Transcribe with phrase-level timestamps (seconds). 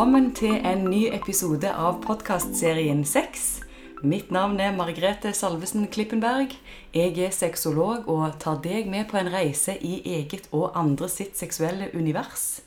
[0.00, 3.58] Velkommen til en ny episode av podkastserien Sex.
[4.00, 6.54] Mitt navn er Margrethe Salvesen Klippenberg.
[6.96, 11.36] Jeg er sexolog og tar deg med på en reise i eget og andre sitt
[11.36, 12.62] seksuelle univers.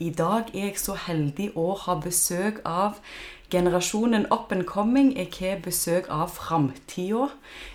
[0.00, 2.96] I dag er jeg så heldig å ha besøk av
[3.52, 5.12] generasjonen up and coming.
[5.12, 7.34] Jeg har besøk av framtida.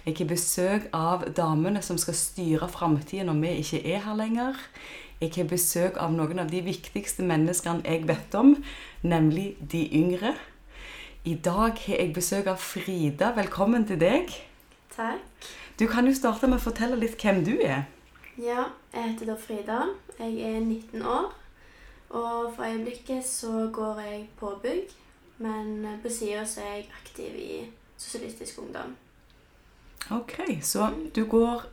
[0.10, 4.58] Jeg har besøk av damene som skal styre framtida når vi ikke er her lenger.
[5.18, 8.52] Jeg har besøk av noen av de viktigste menneskene jeg vet om,
[9.02, 10.36] nemlig de yngre.
[11.26, 13.32] I dag har jeg besøk av Frida.
[13.34, 14.30] Velkommen til deg.
[14.94, 15.48] Takk.
[15.80, 17.88] Du kan jo starte med å fortelle litt hvem du er.
[18.38, 19.80] Ja, jeg heter da Frida.
[20.20, 21.34] Jeg er 19 år.
[22.14, 24.94] Og for øyeblikket så går jeg på bygg,
[25.42, 27.52] men på sida så er jeg aktiv i
[27.98, 28.94] Sosialistisk Ungdom.
[30.14, 31.66] Ok, så du går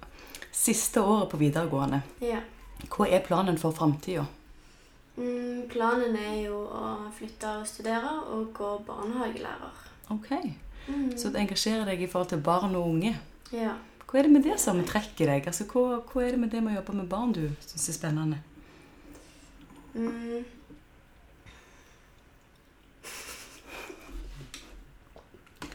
[0.49, 2.01] siste året på videregående.
[2.25, 2.41] Ja.
[2.91, 4.27] Hva er planen for framtida?
[5.17, 9.83] Mm, planen er jo å flytte og studere og gå barnehagelærer.
[10.11, 10.31] Ok,
[10.87, 11.19] Mm.
[11.19, 13.15] Så du engasjerer deg i forhold til barn og unge.
[13.53, 13.77] Ja.
[14.05, 15.47] Hva er det med det som trekker deg?
[15.49, 17.97] Altså, hva, hva er det med det med å jobbe med barn du syns er
[17.97, 18.43] spennende?
[19.95, 20.45] Mm.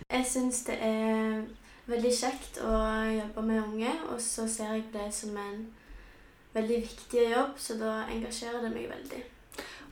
[0.09, 1.41] Jeg syns det er
[1.89, 2.77] veldig kjekt å
[3.15, 5.67] jobbe med unge, og så ser jeg på det som en
[6.59, 9.23] veldig viktig jobb, så da engasjerer det meg veldig.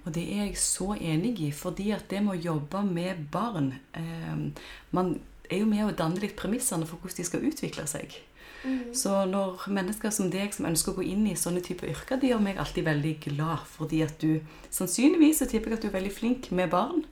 [0.06, 3.74] Og det er jeg så enig i, fordi at det med å jobbe med barn
[3.92, 4.64] eh,
[4.96, 5.18] Man
[5.50, 8.16] er jo med å danne litt premissene for hvordan de skal utvikle seg.
[8.64, 8.94] Mm.
[8.96, 12.32] Så når mennesker som deg som ønsker å gå inn i sånne typer yrker, de
[12.32, 13.64] gjør meg alltid veldig glad.
[13.78, 14.40] Fordi at du
[14.74, 17.04] sannsynligvis så tipper jeg at du er veldig flink med barn.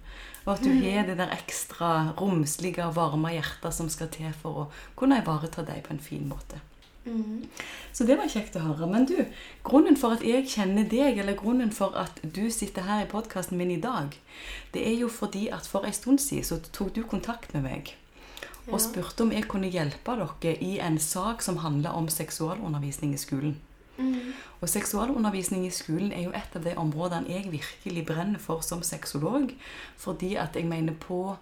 [0.46, 0.82] Og at du mm.
[0.84, 5.84] har det der ekstra romslige varme hjertet som skal til for å kunne ivareta deg
[5.86, 6.62] på en fin måte.
[7.06, 7.46] Mm.
[7.94, 8.88] Så det var kjekt å høre.
[8.90, 9.18] Men du,
[9.64, 13.58] grunnen for at jeg kjenner deg, eller grunnen for at du sitter her i podkasten
[13.58, 14.18] min i dag,
[14.74, 17.94] det er jo fordi at for en stund siden så tok du kontakt med meg
[18.68, 18.82] og Ja.
[18.82, 23.62] spurte om jeg kunne hjelpe dere i en sak som handler om seksualundervisning i skolen.
[23.98, 24.34] Mm.
[24.62, 28.82] Og seksualundervisning i skolen er jo et av de områdene jeg virkelig brenner for som
[28.82, 29.54] sexolog,
[29.98, 31.38] fordi at jeg mener på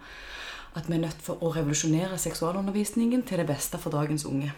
[0.76, 4.52] at vi er nødt for å revolusjonere seksualundervisningen til det beste for dagens unge.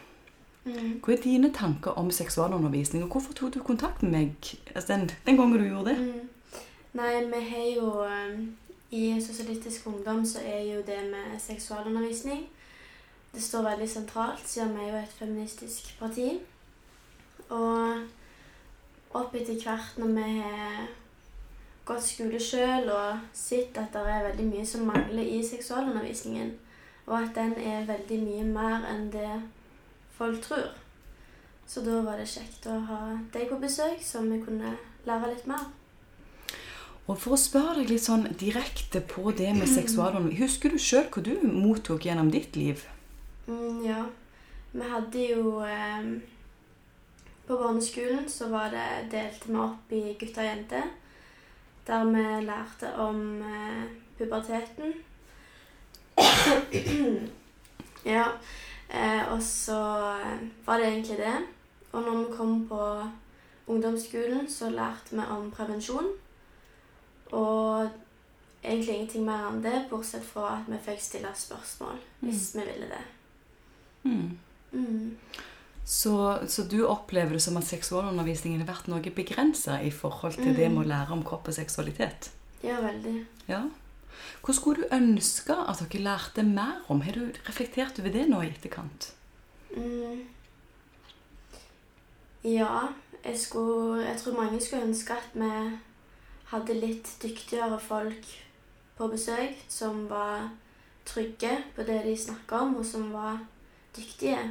[0.65, 0.99] Mm.
[1.05, 5.09] Hva er dine tanker om seksualundervisning, og hvorfor tok du kontakt med meg altså den,
[5.25, 5.99] den gangen du gjorde det?
[5.99, 6.61] Mm.
[6.95, 8.39] Nei, vi har jo eh,
[8.91, 12.47] I Sosialistisk Ungdom så er jo det med seksualundervisning
[13.33, 16.29] Det står veldig sentralt, siden vi er jo et feministisk parti.
[17.49, 18.05] Og
[19.11, 20.85] opp etter hvert når vi har
[21.85, 26.53] gått skole sjøl og sett at det er veldig mye som mangler i seksualundervisningen,
[27.05, 29.33] og at den er veldig mye mer enn det
[30.17, 30.73] folk tror.
[31.67, 32.99] Så da var det kjekt å ha
[33.33, 34.75] deg på besøk, så vi kunne
[35.07, 35.65] lære litt mer.
[37.05, 41.05] Og for å spørre deg litt sånn direkte på det med seksualundervisning Husker du sjøl
[41.13, 42.81] hva du mottok gjennom ditt liv?
[43.45, 43.99] Mm, ja.
[44.73, 46.07] Vi hadde jo eh,
[47.45, 50.89] På barneskolen så var det delte vi opp i gutter og jenter.
[51.85, 53.83] Der vi lærte om eh,
[54.17, 54.95] puberteten.
[58.15, 58.25] ja.
[58.89, 59.79] Eh, og så
[60.21, 61.37] eh, var det egentlig det.
[61.91, 62.81] Og når vi kom på
[63.67, 66.11] ungdomsskolen, så lærte vi om prevensjon.
[67.31, 67.89] Og
[68.63, 72.89] egentlig ingenting mer enn det, bortsett fra at vi fikk stille spørsmål hvis vi ville
[72.91, 73.03] det.
[74.03, 74.37] Mm.
[74.71, 75.15] Mm.
[75.85, 80.55] Så, så du opplever det som at seksualundervisningen har vært noe begrensa i forhold til
[80.57, 80.77] det Mm.
[80.77, 82.31] med å lære om kropp og seksualitet?
[82.63, 83.25] Ja, veldig.
[83.47, 83.61] Ja.
[84.45, 87.01] Hva skulle du ønske at dere lærte mer om?
[87.01, 89.11] Har du reflektert over det nå i etterkant?
[89.75, 90.25] Mm.
[92.45, 92.89] Ja,
[93.23, 95.49] jeg, skulle, jeg tror mange skulle ønske at vi
[96.51, 98.27] hadde litt dyktigere folk
[98.97, 100.51] på besøk som var
[101.05, 103.41] trygge på det de snakka om, og som var
[103.97, 104.43] dyktige.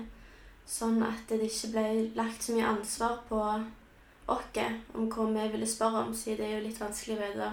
[0.66, 1.86] Sånn at det ikke ble
[2.16, 3.40] lagt så mye ansvar på
[4.32, 4.60] oss
[4.96, 7.48] om hva vi ville spørre om, siden det er jo litt vanskelig å vite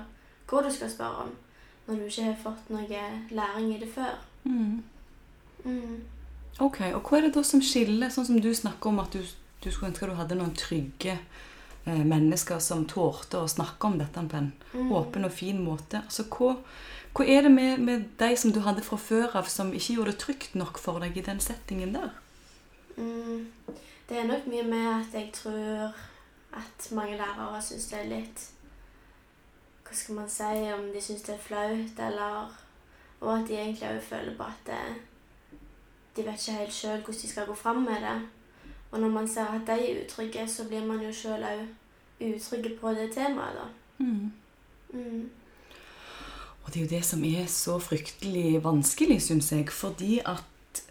[0.48, 1.34] hva du skal spørre om
[1.92, 3.04] når du ikke har fått noe
[3.36, 4.16] læring i det før.
[4.48, 4.82] Mm.
[5.66, 5.98] Mm.
[6.64, 9.22] Ok, og hva er det da som skiller, sånn som du snakker om at du,
[9.62, 11.18] du skulle ønske du hadde noen trygge
[11.86, 14.92] eh, mennesker som tålte å snakke om dette på en Mm.
[14.96, 16.00] åpen og fin måte.
[16.00, 16.54] Altså, hva,
[17.12, 20.14] hva er det med, med de som du hadde fra før av, som ikke gjorde
[20.14, 22.14] det trygt nok for deg i den settingen der?
[22.96, 23.50] Mm,
[24.08, 25.92] det er nok mye med at jeg tror
[26.56, 28.46] at mange lærere syns det er litt
[29.92, 32.54] Hva skal man si Om de syns det er flaut, eller
[33.20, 34.78] Og at de egentlig òg føler på at det,
[36.16, 38.16] de vet ikke helt sjøl hvordan de skal gå fram med det.
[38.92, 41.62] Og når man ser at de er utrygge, så blir man jo sjøl òg
[42.22, 43.68] utrygge på det temaet, da.
[43.98, 44.32] Mm.
[44.94, 45.30] Mm.
[46.64, 49.70] Og det er jo det som er så fryktelig vanskelig, syns jeg.
[49.70, 50.44] Fordi at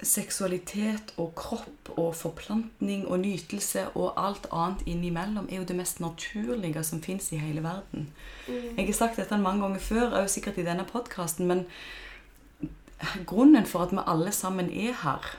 [0.02, 6.00] seksualitet og kropp og forplantning og nytelse og alt annet innimellom er jo det mest
[6.00, 8.10] naturlige som fins i hele verden.
[8.48, 8.76] Mm.
[8.76, 11.64] Jeg har sagt dette mange ganger før, og sikkert i denne podkasten, men
[13.26, 15.36] grunnen for at vi alle sammen er her,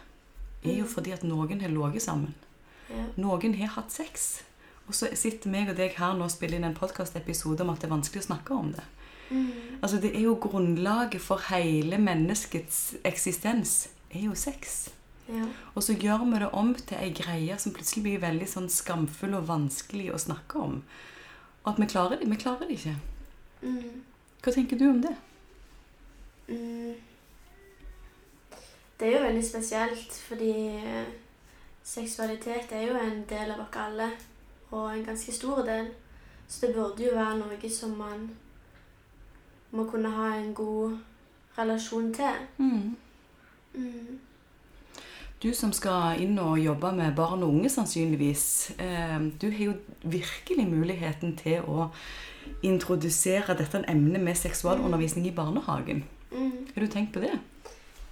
[0.64, 2.34] er jo fordi at noen har ligget sammen.
[2.90, 3.06] Ja.
[3.18, 4.42] Noen har hatt sex.
[4.88, 7.82] Og så sitter meg og deg her nå og spiller inn en podkastepisode om at
[7.82, 8.84] det er vanskelig å snakke om det.
[9.32, 9.80] Mm.
[9.82, 13.90] Altså Det er jo grunnlaget for hele menneskets eksistens.
[14.14, 14.90] Er jo sex.
[15.28, 15.46] Ja.
[15.76, 19.38] Og så gjør vi det om til ei greie som plutselig blir veldig sånn skamfull
[19.38, 20.82] og vanskelig å snakke om.
[21.64, 22.30] Og at vi klarer det.
[22.30, 22.96] Vi klarer det ikke.
[23.62, 24.02] Mm.
[24.42, 25.16] Hva tenker du om det?
[26.50, 26.96] Mm.
[29.00, 31.14] Det er jo veldig spesielt, fordi eh,
[31.84, 34.10] seksualitet er jo en del av oss alle,
[34.72, 35.88] og en ganske stor del.
[36.48, 38.28] Så det burde jo være noe som man
[39.72, 40.98] må kunne ha en god
[41.58, 42.44] relasjon til.
[42.58, 42.98] Mm.
[43.74, 44.20] Mm.
[45.42, 48.76] Du som skal inn og jobbe med barn og unge, sannsynligvis.
[48.78, 49.74] Eh, du har jo
[50.04, 51.88] virkelig muligheten til å
[52.64, 56.04] introdusere dette emnet med seksualundervisning i barnehagen.
[56.32, 56.68] Mm.
[56.74, 57.34] Har du tenkt på det?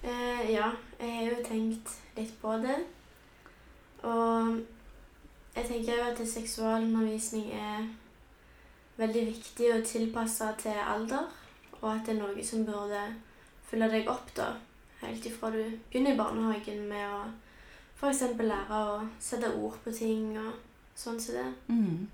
[0.03, 2.77] Uh, ja, jeg har jo tenkt litt på det.
[4.03, 4.59] Og
[5.55, 7.89] jeg tenker jo at seksualundervisning er
[8.99, 11.29] veldig viktig og tilpassa til alder,
[11.81, 13.03] og at det er noe som burde
[13.69, 14.49] følge deg opp da,
[15.01, 17.23] helt ifra du begynner i barnehagen med å
[17.99, 18.23] f.eks.
[18.39, 20.55] lære å sette ord på ting og
[20.95, 21.49] sånn som det.
[21.67, 22.07] Mm.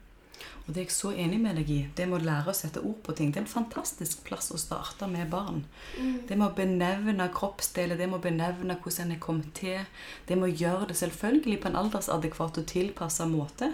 [0.66, 1.78] Og det er jeg så enig med deg i.
[1.96, 3.32] Det med å lære å sette ord på ting.
[3.32, 5.62] Det er en fantastisk plass å starte med barn.
[6.00, 6.26] Mm.
[6.28, 9.86] Det med å benevne kroppsdeler, det med å benevne hvordan en er kommet til.
[10.28, 13.72] Det med å gjøre det selvfølgelig på en aldersadekvat og tilpassa måte.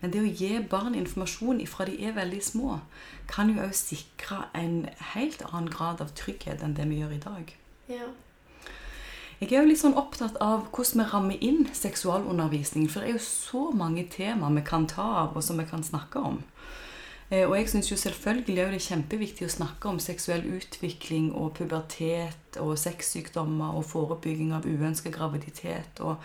[0.00, 2.80] Men det å gi barn informasjon ifra de er veldig små,
[3.30, 7.22] kan jo òg sikre en helt annen grad av trygghet enn det vi gjør i
[7.22, 7.56] dag.
[7.92, 8.08] Ja.
[9.42, 12.84] Jeg er jo litt sånn opptatt av hvordan vi rammer inn seksualundervisning.
[12.86, 15.82] For det er jo så mange temaer vi kan ta av, og som vi kan
[15.82, 16.38] snakke om.
[17.28, 21.54] Eh, Og jeg syns jo selvfølgelig er det kjempeviktig å snakke om seksuell utvikling og
[21.58, 26.22] pubertet og sexsykdommer og forebygging av uønska graviditet og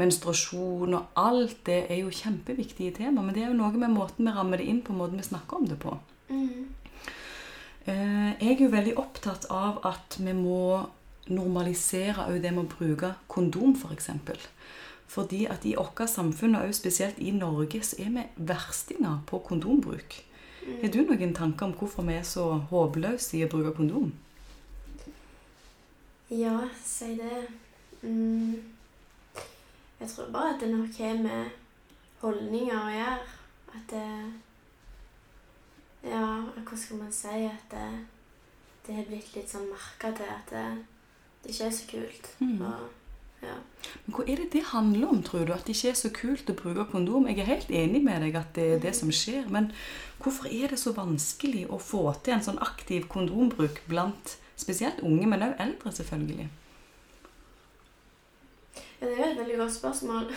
[0.00, 3.22] menstruasjon og alt det er jo kjempeviktige tema.
[3.22, 5.56] Men det er jo noe med måten vi rammer det inn på, måten vi snakker
[5.60, 5.94] om det på.
[6.34, 6.66] Mm.
[7.86, 10.88] Eh, Jeg er jo veldig opptatt av at vi må
[11.28, 13.82] normalisere òg det med å bruke kondom, f.eks.
[13.82, 14.46] For eksempel.
[15.06, 20.22] Fordi at i vårt samfunn, og spesielt i Norge, så er vi verstinger på kondombruk.
[20.82, 24.10] Har du noen tanker om hvorfor vi er så håpløse i å bruke kondom?
[26.30, 27.44] Ja, si det.
[28.02, 28.56] Mm.
[30.00, 31.54] Jeg tror bare at det nok har med
[32.20, 33.30] holdninger å gjøre.
[33.76, 34.08] At det
[36.06, 36.26] Ja,
[36.66, 37.46] hva skal man si?
[37.46, 37.86] At det,
[38.86, 40.66] det har blitt litt sånn merka til at det,
[41.46, 42.30] det ikke er så kult.
[42.40, 42.60] Mm.
[42.66, 42.86] Og,
[43.42, 43.54] ja.
[44.06, 45.52] Men Hva er det det handler om, tror du?
[45.54, 47.28] At det ikke er så kult å bruke kondom?
[47.30, 49.70] Jeg er helt enig med deg at det er det som skjer, men
[50.22, 55.26] hvorfor er det så vanskelig å få til en sånn aktiv kondombruk blant spesielt unge,
[55.28, 56.48] men òg eldre, selvfølgelig?
[59.00, 60.30] ja, det er jo et veldig godt spørsmål.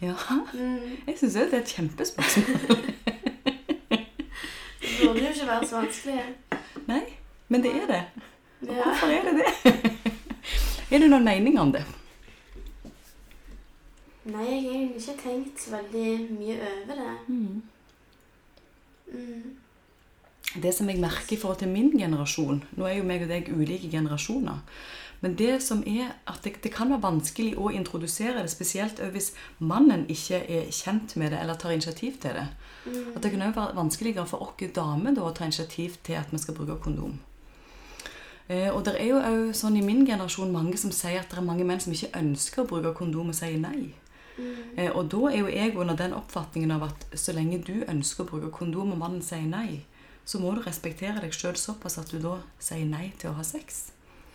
[0.00, 0.14] Ja,
[0.54, 0.96] Mm.
[1.06, 2.46] jeg syns det er et kjempespørsmål.
[4.84, 6.22] Det burde jo ikke være så vanskelig.
[6.86, 7.00] Nei,
[7.48, 8.02] men det er det.
[8.68, 9.90] Og hvorfor er det det?
[10.94, 11.84] er det noen mening om det?
[14.24, 17.14] Nei, jeg har egentlig ikke tenkt så veldig mye over det.
[17.28, 17.62] Mm.
[19.12, 19.54] Mm.
[20.62, 23.50] Det som jeg merker i forhold til min generasjon Nå er jo meg og deg
[23.52, 24.62] ulike generasjoner.
[25.20, 29.32] Men det som er at det, det kan være vanskelig å introdusere det, spesielt hvis
[29.58, 32.48] mannen ikke er kjent med det eller tar initiativ til det.
[32.84, 33.14] Mm.
[33.16, 36.32] At det kan også være vanskeligere for oss damer da, å ta initiativ til at
[36.32, 37.16] vi skal bruke kondom.
[38.48, 41.40] Eh, og det er jo òg sånn i min generasjon mange som sier at det
[41.40, 43.94] er mange menn som ikke ønsker å bruke kondom og sier nei.
[44.36, 44.52] Mm.
[44.76, 48.24] Eh, og da er jo jeg under den oppfatningen av at så lenge du ønsker
[48.24, 49.84] å bruke kondom, og mannen sier nei,
[50.24, 53.46] så må du respektere deg sjøl såpass at du da sier nei til å ha
[53.46, 53.86] sex.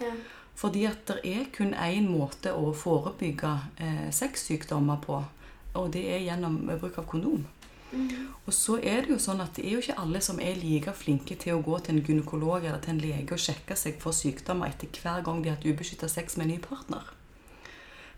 [0.01, 0.13] Ja.
[0.59, 5.21] Fordi at det er kun én måte å forebygge eh, sexsykdommer på,
[5.79, 7.45] og det er gjennom bruk av kondom.
[7.91, 8.33] Mm.
[8.45, 10.93] Og så er det jo sånn at det er jo ikke alle som er like
[10.93, 14.15] flinke til å gå til en gynekolog eller til en lege og sjekke seg for
[14.15, 17.07] sykdommer etter hver gang de har hatt ubeskytta sex med en ny partner.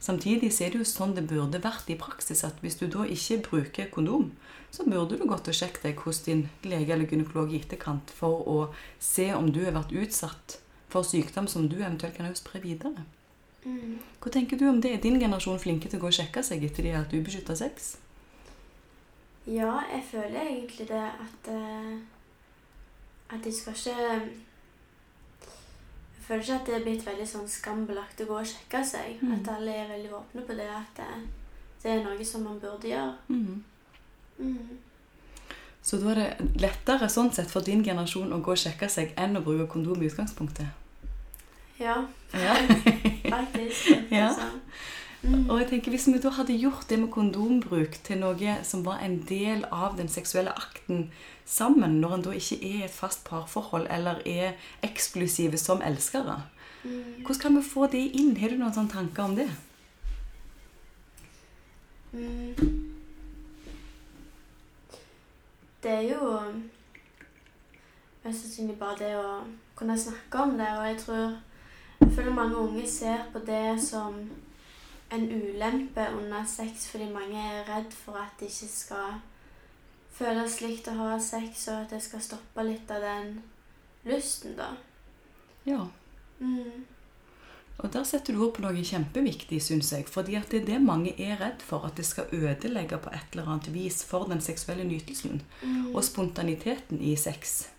[0.01, 3.05] Samtidig så er det jo sånn det burde vært i praksis at hvis du da
[3.05, 4.31] ikke bruker kondom,
[4.73, 8.41] så burde du gått og sjekket deg hos din lege eller gynekolog i etterkant for
[8.49, 8.57] å
[8.97, 10.57] se om du har vært utsatt
[10.91, 13.05] for sykdom som du eventuelt kan spre videre.
[13.61, 13.99] Mm.
[14.19, 14.95] Hva tenker du om det?
[14.95, 17.55] Er din generasjon flinke til å gå og sjekke seg etter de har hatt ubeskytta
[17.59, 17.93] sex?
[19.47, 21.97] Ja, jeg føler egentlig det at eh,
[23.31, 24.29] At jeg skal ikke
[26.31, 29.17] føler ikke at det er blitt veldig sånn skambelagt å gå og sjekke seg.
[29.21, 29.33] Mm.
[29.35, 31.09] At alle er veldig åpne på det, at det,
[31.83, 33.15] det er noe som man burde gjøre.
[33.27, 33.63] Mm.
[34.37, 34.77] Mm.
[35.81, 39.15] Så da er det lettere sånn sett for din generasjon å gå og sjekke seg
[39.19, 40.77] enn å bruke kondom i utgangspunktet?
[41.81, 41.97] Ja,
[42.37, 42.55] Ja.
[43.33, 43.89] faktisk.
[44.13, 44.29] Ja.
[44.37, 44.59] sånn.
[45.23, 45.49] Mm.
[45.49, 49.03] Og jeg tenker Hvis vi da hadde gjort det med kondombruk til noe som var
[49.05, 51.11] en del av den seksuelle akten
[51.45, 56.41] sammen, når en da ikke er i et fast parforhold eller er eksklusive som elskere,
[56.83, 57.21] Mm.
[57.25, 58.37] hvordan kan vi få det inn?
[58.37, 59.49] Har du noen sånne tanker om det?
[62.11, 62.55] Mm.
[65.83, 66.39] Det er jo
[68.23, 69.43] mest sannsynlig bare det å
[69.75, 71.37] kunne snakke om det, og jeg tror
[72.01, 74.15] Jeg føler mange unge ser på det som
[75.11, 79.19] en ulempe under sex fordi mange er redd for at det ikke skal
[80.15, 83.35] føles slikt å ha sex, og at det skal stoppe litt av den
[84.07, 84.73] lysten, da.
[85.65, 85.85] Ja.
[86.39, 86.85] Mm.
[87.81, 90.05] Og der setter du ord på noe kjempeviktig, syns jeg.
[90.11, 91.87] Fordi at det er det mange er redd for.
[91.87, 95.41] At det skal ødelegge på et eller annet vis for den seksuelle nytelsen.
[95.63, 95.95] Mm.
[95.95, 97.71] og spontaniteten i sex.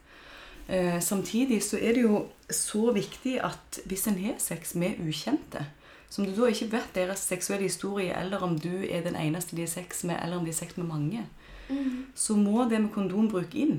[0.68, 5.66] Eh, samtidig så er det jo så viktig at hvis en har sex med ukjente,
[6.12, 9.64] som du da ikke vet deres seksuelle historie, eller om du er den eneste de
[9.64, 11.26] har sex med, eller om de har sex med mange,
[11.70, 12.06] Mm.
[12.14, 13.78] så må det med kondombruk inn,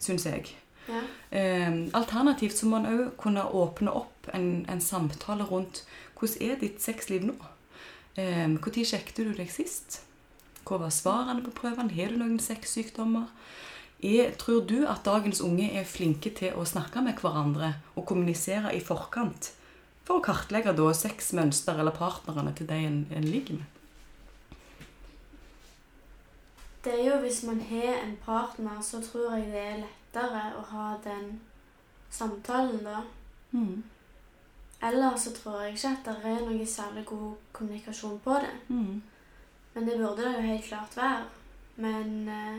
[0.00, 0.48] syns jeg.
[0.88, 1.02] Ja.
[1.30, 5.84] Eh, alternativt så må en òg kunne åpne opp en, en samtale rundt
[6.18, 7.34] hvordan er ditt sexliv nå?
[8.16, 10.00] Eh, Når sjekket du deg sist?
[10.64, 11.92] Hva var svarene på prøvene?
[11.94, 13.28] Har du noen sexsykdommer?
[14.02, 18.74] Er, tror du at dagens unge er flinke til å snakke med hverandre og kommunisere
[18.74, 19.52] i forkant?
[20.08, 23.74] For å kartlegge da sexmønster eller partnerne til de en, en ligger med?
[26.84, 30.64] Det er jo hvis man har en partner, så tror jeg det er lettere å
[30.70, 31.26] ha den
[32.08, 33.02] samtalen, da.
[33.52, 33.82] Mm.
[34.88, 38.54] Ellers så tror jeg ikke at det er noe særlig god kommunikasjon på det.
[38.68, 39.02] Mm.
[39.74, 41.24] Men det burde det jo helt klart være.
[41.76, 42.58] Men eh,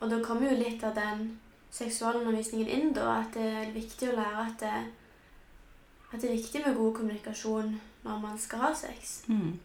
[0.00, 1.38] Og da kommer jo litt av den
[1.70, 3.20] seksualundervisningen inn, da.
[3.20, 4.76] At det er viktig å lære at det,
[6.10, 7.74] at det er viktig med god kommunikasjon
[8.04, 9.20] når man skal ha sex.
[9.28, 9.58] Mm.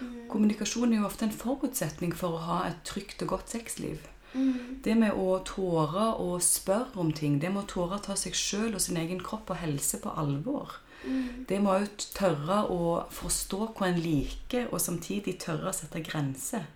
[0.00, 0.28] Mm.
[0.28, 4.04] Kommunikasjon er jo ofte en forutsetning for å ha et trygt og godt sexliv.
[4.32, 4.80] Mm.
[4.84, 8.36] Det med å tåre å spørre om ting, det med å tåre å ta seg
[8.36, 10.78] sjøl og sin egen kropp og helse på alvor.
[11.04, 11.46] Mm.
[11.48, 12.80] Det med å tørre å
[13.14, 16.68] forstå hva en liker, og samtidig tørre å sette grenser.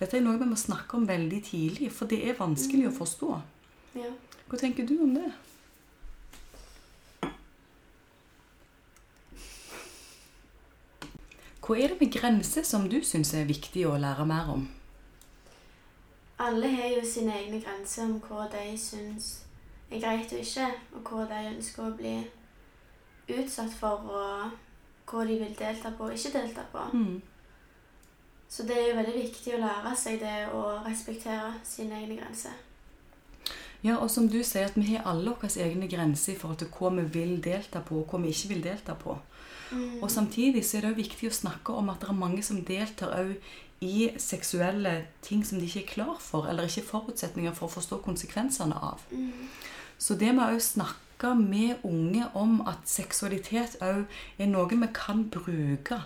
[0.00, 3.30] Dette er noe vi må snakke om veldig tidlig, for det er vanskelig å forstå.
[4.00, 4.10] Ja.
[4.50, 5.28] Hva tenker du om det?
[11.70, 14.64] Hva er det med grenser som du syns er viktig å lære mer om?
[16.42, 19.28] Alle har jo sine egne grenser om hva de syns
[19.86, 20.66] er greit og ikke,
[20.98, 22.16] og hva de ønsker å bli
[23.36, 26.88] utsatt for, og hva de vil delta på og ikke delta på.
[26.90, 27.22] Mm.
[28.50, 32.58] Så det er jo veldig viktig å lære seg det å respektere sine egne grenser.
[33.86, 36.74] Ja, og som du sier, at vi har alle våre egne grenser i forhold til
[36.74, 39.20] hva vi vil delta på, og hva vi ikke vil delta på.
[39.70, 40.02] Mm.
[40.02, 43.14] Og samtidig så er det viktig å snakke om at det er mange som deltar
[43.18, 43.34] òg
[43.80, 48.02] i seksuelle ting som de ikke er klar for, eller ikke forutsetninger for å forstå
[48.04, 49.04] konsekvensene av.
[49.10, 49.48] Mm.
[50.00, 54.04] Så det med å snakke med unge om at seksualitet òg
[54.40, 56.00] er noe vi kan bruke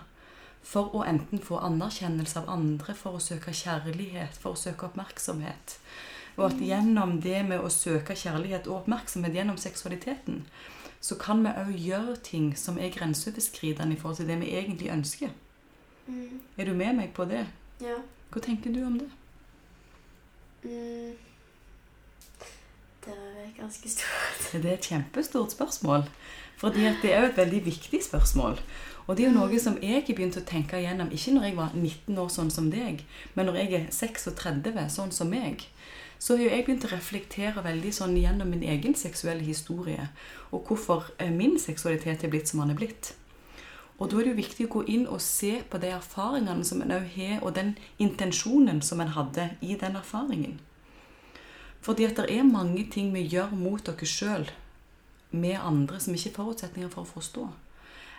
[0.65, 5.77] for å enten få anerkjennelse av andre, for å søke kjærlighet, for å søke oppmerksomhet.
[6.39, 10.43] Og at gjennom det med å søke kjærlighet og oppmerksomhet gjennom seksualiteten,
[11.05, 14.89] så kan vi òg gjøre ting som er grenseoverskridende i forhold til det vi egentlig
[14.93, 15.35] ønsker.
[16.07, 16.41] Mm.
[16.57, 17.43] Er du med meg på det?
[17.85, 17.99] Ja.
[18.33, 19.11] Hva tenker du om det?
[20.65, 21.13] Mm.
[23.05, 24.49] Det er ganske stort.
[24.53, 26.09] Det er et kjempestort spørsmål.
[26.57, 28.61] Fordi det er jo et veldig viktig spørsmål.
[29.07, 31.57] Og det er jo noe som jeg har begynt å tenke igjennom, ikke når jeg
[31.59, 33.03] var 19 år sånn som deg,
[33.35, 35.67] men når jeg er 36 sånn som meg.
[36.19, 40.09] Så har jeg begynt å reflektere veldig sånn gjennom min egen seksuelle historie.
[40.51, 43.15] Og hvorfor eh, min seksualitet er blitt som den er blitt.
[43.99, 46.83] Og da er det jo viktig å gå inn og se på de erfaringene som
[46.83, 50.59] en òg har, og den intensjonen som en hadde i den erfaringen.
[51.85, 54.49] Fordi at det er mange ting vi gjør mot oss sjøl
[55.35, 57.45] med andre som ikke er forutsetninger for å forstå.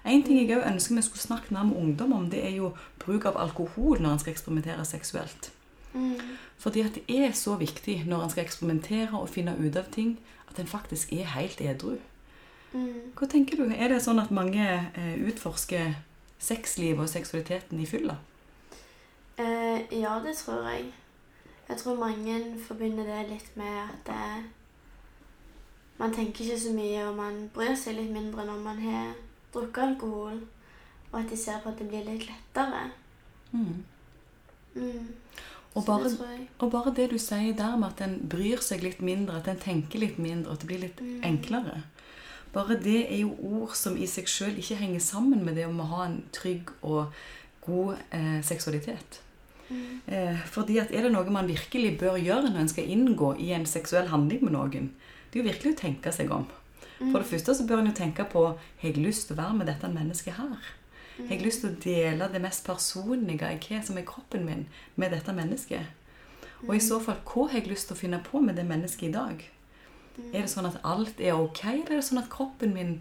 [0.06, 2.76] En ting jeg òg ønsker vi skulle snakke mer med ungdom om, det er jo
[3.02, 5.50] bruk av alkohol når en skal eksperimentere seksuelt.
[5.96, 6.36] Mm.
[6.60, 10.20] Fordi at det er så viktig når en skal eksperimentere og finne ut av ting,
[10.50, 11.96] at en faktisk er helt edru.
[12.74, 13.16] Mm.
[13.16, 13.70] Hva tenker du?
[13.72, 15.96] Er det sånn at mange eh, utforsker
[16.40, 18.18] sexlivet og seksualiteten i fylla?
[19.40, 20.92] Eh, ja, det tror jeg.
[21.70, 24.44] Jeg tror mange forbinder det litt med at det,
[25.98, 29.16] man tenker ikke så mye, og man bryr seg litt mindre når man har
[29.54, 30.44] drukket alkohol.
[31.12, 32.90] Og at de ser på at det blir litt lettere.
[33.52, 33.84] Mm.
[34.76, 35.08] Mm.
[35.76, 36.10] Og bare,
[36.60, 39.60] og bare det du sier der med at en bryr seg litt mindre, at en
[39.60, 41.22] tenker litt mindre, at det blir litt Mm.
[41.24, 41.82] enklere.
[42.54, 45.82] Bare det er jo ord som i seg sjøl ikke henger sammen med det om
[45.84, 47.12] å ha en trygg og
[47.66, 49.20] god eh, seksualitet.
[49.70, 50.02] Mm.
[50.08, 53.52] Eh, fordi at er det noe man virkelig bør gjøre når en skal inngå i
[53.52, 54.92] en seksuell handling med noen,
[55.32, 56.48] det er jo virkelig å tenke seg om.
[57.12, 59.58] For det første så bør en jo tenke på har jeg lyst til å være
[59.58, 60.70] med dette mennesket her.
[61.18, 64.66] Har jeg lyst til å dele det mest personlige jeg har, som er kroppen min,
[65.00, 65.94] med dette mennesket?
[66.66, 69.10] Og i så fall, hva har jeg lyst til å finne på med det mennesket
[69.10, 69.44] i dag?
[70.32, 72.98] Er det sånn at alt er ok, eller er det sånn at kroppen min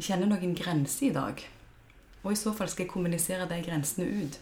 [0.00, 1.42] kjenner noen grenser i dag?
[2.22, 4.40] Og i så fall skal jeg kommunisere de grensene ut.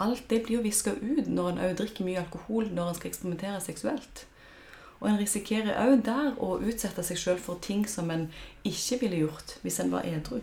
[0.00, 3.10] Alt det blir jo viska ut når en òg drikker mye alkohol når en skal
[3.10, 4.24] eksperimentere seksuelt.
[5.00, 8.28] Og en risikerer òg der å utsette seg sjøl for ting som en
[8.64, 10.40] ikke ville gjort hvis en var edru.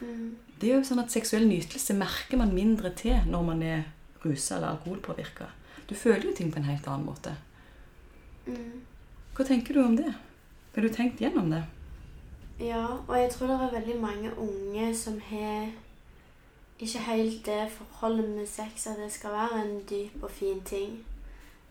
[0.00, 3.86] Det er jo sånn at Seksuell nytelse merker man mindre til når man er
[4.24, 5.48] rusa eller alkoholpåvirka.
[5.88, 7.36] Du føler jo ting på en helt annen måte.
[9.36, 10.12] Hva tenker du om det?
[10.74, 11.64] Har du tenkt gjennom det?
[12.60, 15.68] Ja, og jeg tror det er veldig mange unge som har
[16.80, 21.04] ikke helt det forholdet med sex at det skal være en dyp og fin ting.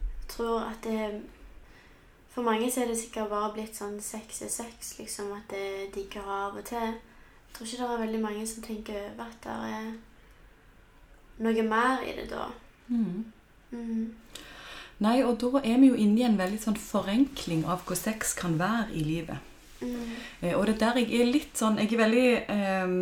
[0.06, 1.22] Jeg tror at det
[2.30, 5.94] For mange så er det sikkert bare blitt sånn sex er sex, liksom at det
[5.96, 6.98] digger av og til.
[7.56, 9.86] Jeg tror ikke det er veldig mange som tenker over at det er
[11.46, 12.50] noe mer i det da.
[12.92, 14.12] Mm.
[15.00, 18.36] Nei, og da er vi jo inne i en veldig sånn forenkling av hva sex
[18.36, 19.52] kan være i livet.
[19.80, 20.12] Mm.
[20.52, 22.94] Og det er der jeg er litt sånn Jeg er veldig, eh,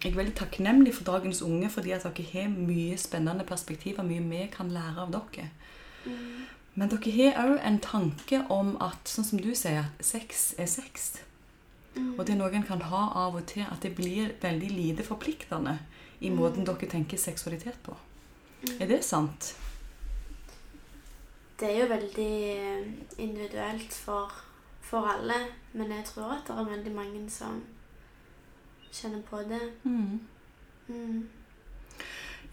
[0.00, 4.24] jeg er veldig takknemlig for dagens unge fordi at dere har mye spennende perspektiver, mye
[4.24, 5.50] vi kan lære av dere.
[6.04, 6.46] Mm.
[6.74, 10.68] Men dere har òg en tanke om at, sånn som du sier, at sex er
[10.68, 11.14] sex.
[11.94, 12.14] Mm.
[12.18, 15.06] Og det er noe en kan ha av og til, at det blir veldig lite
[15.06, 15.78] forpliktende
[16.20, 17.94] i måten dere tenker seksualitet på.
[18.80, 19.54] Er det sant?
[21.60, 22.86] Det er jo veldig eh,
[23.18, 24.32] individuelt for,
[24.82, 25.36] for alle,
[25.72, 27.62] men jeg tror at det er veldig mange som
[28.92, 29.62] kjenner på det.
[29.84, 30.20] Mm.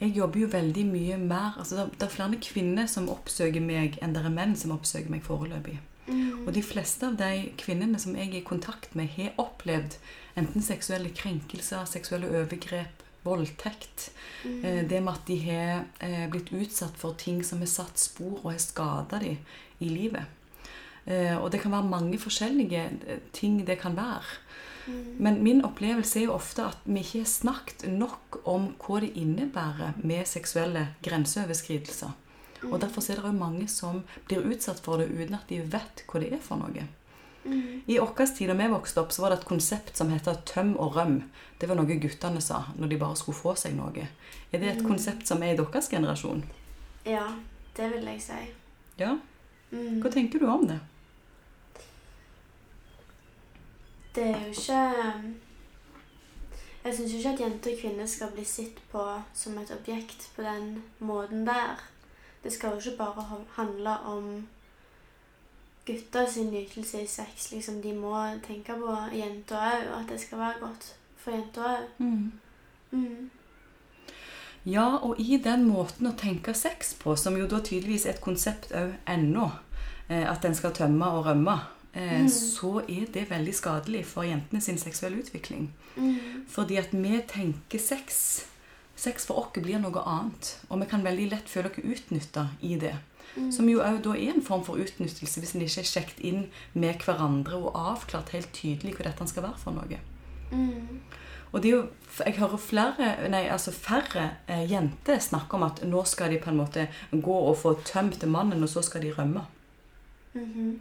[0.02, 4.16] Jeg jobber jo veldig mye mer altså det er flere kvinner som oppsøker meg, enn
[4.16, 5.80] det er menn som oppsøker meg foreløpig.
[6.12, 6.48] Mm.
[6.48, 9.98] Og de fleste av de kvinnene som jeg er i kontakt med, har opplevd
[10.40, 14.12] enten seksuelle krenkelser, seksuelle overgrep, voldtekt.
[14.44, 14.66] Mm.
[14.66, 18.40] Eh, Det med at de har eh, blitt utsatt for ting som har satt spor
[18.44, 19.38] og har skada dem
[19.80, 20.26] i livet.
[21.06, 22.90] Eh, Og det kan være mange forskjellige
[23.34, 24.40] ting det kan være.
[24.88, 25.16] Mm.
[25.20, 29.14] Men min opplevelse er jo ofte at vi ikke har snakket nok om hva det
[29.16, 32.12] innebærer med seksuelle grenseoverskridelser.
[32.70, 36.04] Og derfor er det jo mange som blir utsatt for det uten at de vet
[36.08, 36.88] hva det er for noe.
[37.44, 37.82] Mm.
[37.90, 40.76] I vår tid da vi vokste opp, så var det et konsept som heter tøm
[40.78, 41.24] og røm.
[41.58, 44.08] Det var noe guttene sa når de bare skulle få seg noe.
[44.52, 46.44] Er det et konsept som er i deres generasjon?
[47.06, 47.26] Ja,
[47.78, 48.42] det vil jeg si.
[49.02, 49.16] Ja.
[49.72, 50.02] Mm.
[50.04, 50.80] Hva tenker du om det?
[54.12, 54.82] Det er jo ikke
[56.84, 59.04] Jeg syns ikke at jenter og kvinner skal bli sett på
[59.38, 61.80] som et objekt på den måten der.
[62.44, 63.26] Det skal jo ikke bare
[63.56, 64.48] handle om
[65.86, 67.52] gutter sin nytelse i sex.
[67.52, 68.16] Liksom, de må
[68.48, 71.86] tenke på jenter òg, og at det skal være godt for jenter òg.
[72.92, 73.30] Mm.
[74.66, 78.22] Ja, og i den måten å tenke sex på, som jo da tydeligvis er et
[78.22, 79.50] konsept òg ennå,
[80.10, 81.60] eh, at en skal tømme og rømme,
[81.94, 82.30] eh, Mm.
[82.30, 85.74] så er det veldig skadelig for jentene sin seksuelle utvikling.
[85.96, 86.46] Mm.
[86.48, 88.46] Fordi at vi tenker sex
[89.02, 90.56] Sex for oss blir noe annet.
[90.70, 92.94] Og vi kan veldig lett føle oss utnytta i det.
[93.36, 93.52] Mm.
[93.56, 96.42] Som jo òg da er en form for utnyttelse, hvis en ikke er sjekket inn
[96.74, 100.02] med hverandre og avklart helt tydelig hva dette skal være for noe.
[100.52, 101.00] Mm.
[101.52, 101.86] Og det er jo,
[102.20, 106.52] jeg hører flere, nei, altså færre eh, jenter snakke om at nå skal de på
[106.52, 109.48] en måte gå og få tømt mannen, og så skal de rømme.
[110.34, 110.76] Mhm.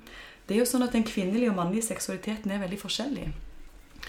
[0.46, 3.28] Det er jo sånn at Den kvinnelige og mannlige seksualiteten er veldig forskjellig.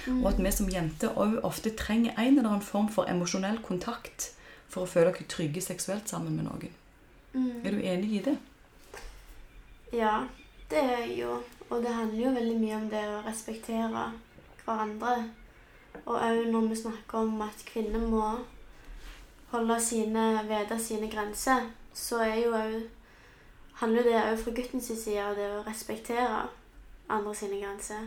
[0.07, 0.23] Mm.
[0.23, 4.31] Og at vi som jenter òg ofte trenger en eller annen form for emosjonell kontakt
[4.71, 6.77] for å føle oss trygge seksuelt sammen med noen.
[7.33, 7.65] Mm.
[7.65, 8.37] Er du enig i det?
[9.93, 10.23] Ja,
[10.71, 11.35] det er jeg jo.
[11.69, 14.07] Og det handler jo veldig mye om det å respektere
[14.63, 15.17] hverandre.
[16.05, 18.25] Og òg når vi snakker om at kvinner må
[19.51, 22.81] holde sine, vite sine grenser, så er jo òg
[23.81, 26.43] handler det òg fra guttens side det å respektere
[27.09, 28.03] andre sine grenser.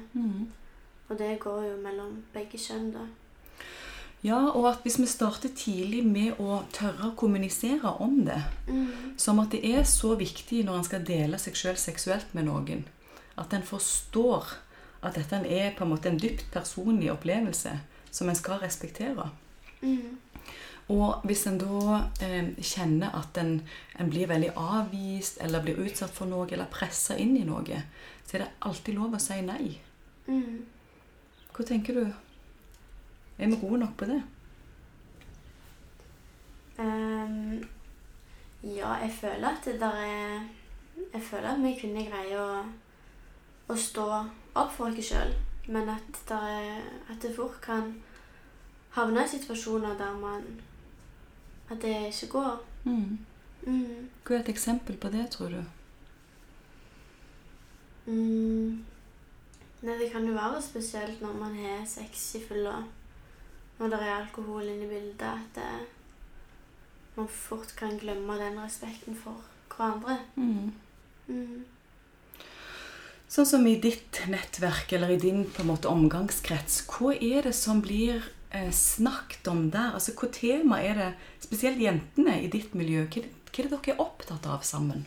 [1.09, 3.05] Og det går jo mellom begge kjønn, da.
[4.25, 9.19] Ja, og at hvis vi starter tidlig med å tørre å kommunisere om det, Mm.
[9.19, 12.85] som at det er så viktig når en skal dele seg sjøl seksuelt med noen,
[13.37, 14.45] At en forstår
[15.03, 19.31] at dette er på en måte en dypt personlig opplevelse som en skal respektere.
[19.83, 20.19] Mm.
[20.89, 23.63] Og hvis en da eh, kjenner at en,
[23.99, 27.83] en blir veldig avvist, eller blir utsatt for noe, eller pressa inn i noe,
[28.27, 29.79] så er det alltid lov å si nei.
[30.27, 30.65] Mm.
[31.55, 32.07] Hva tenker du?
[33.39, 34.23] Er vi gode nok på det?
[36.79, 37.63] Um,
[38.63, 40.41] ja, jeg føler at det der er
[41.13, 42.65] Jeg føler at vi kvinner greier å,
[43.69, 44.07] å stå
[44.55, 45.31] opp for oss sjøl,
[45.69, 47.93] men at, er, at det fort kan
[48.95, 50.43] havne i situasjoner der man
[51.71, 52.59] At det ikke går.
[52.85, 53.19] Mm.
[53.67, 54.11] Mm.
[54.27, 55.63] Hva er et eksempel på det, tror du?
[58.07, 58.85] Mm.
[59.85, 62.79] Nei, det kan jo være spesielt når man har sex i fylla.
[63.77, 65.27] Når det er alkohol inne i bildet.
[65.29, 65.73] At det,
[67.19, 69.45] man fort kan glemme den respekten for
[69.75, 70.19] hverandre.
[70.37, 70.73] Mm.
[71.29, 71.65] Mm.
[73.35, 77.55] Sånn som i ditt nettverk eller i din på en måte omgangskrets, hva er det
[77.59, 78.23] som blir
[78.55, 79.97] eh, snakket om der?
[79.99, 81.11] Altså, Hva tema er det,
[81.43, 85.05] spesielt jentene i ditt miljø, hva, hva er det dere er opptatt av sammen?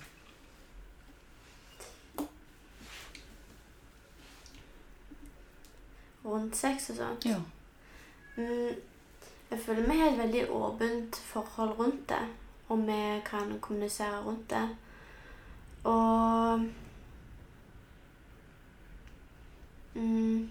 [6.28, 7.26] Rundt sex og sånt.
[7.26, 7.40] Ja.
[8.36, 8.76] Mm.
[9.48, 12.26] Jeg føler vi har et veldig åpent forhold rundt det.
[12.68, 14.66] Og vi kan kommunisere rundt det.
[15.88, 16.66] Og
[19.96, 20.50] mm.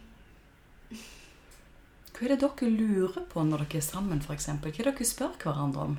[2.17, 4.49] Hva er det dere lurer på når dere er sammen, f.eks.?
[4.49, 5.99] Hva er det dere spør hverandre om?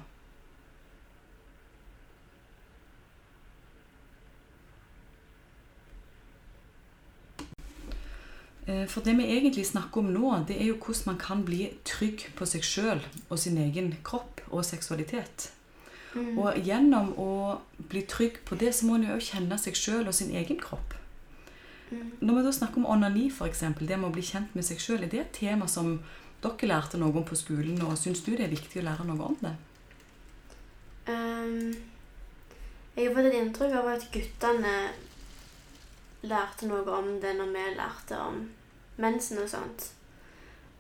[8.68, 12.26] For det vi egentlig snakker om nå, det er jo hvordan man kan bli trygg
[12.36, 13.00] på seg sjøl
[13.30, 15.52] og sin egen kropp og seksualitet.
[16.18, 16.38] Mm.
[16.42, 17.32] Og gjennom å
[17.92, 20.60] bli trygg på det, så må en jo også kjenne seg sjøl og sin egen
[20.60, 20.98] kropp.
[21.92, 22.18] Mm.
[22.20, 25.04] Når vi da snakker om onani, f.eks., det med å bli kjent med seg sjøl,
[25.06, 25.98] er det et tema som
[26.44, 29.32] dere lærte noe om på skolen, og syns du det er viktig å lære noe
[29.32, 29.56] om det?
[31.08, 31.72] Um,
[32.98, 34.76] jeg har fått et inntrykk av at guttene
[36.28, 38.42] lærte noe om det når vi lærte om
[39.02, 39.92] mensen og sånt.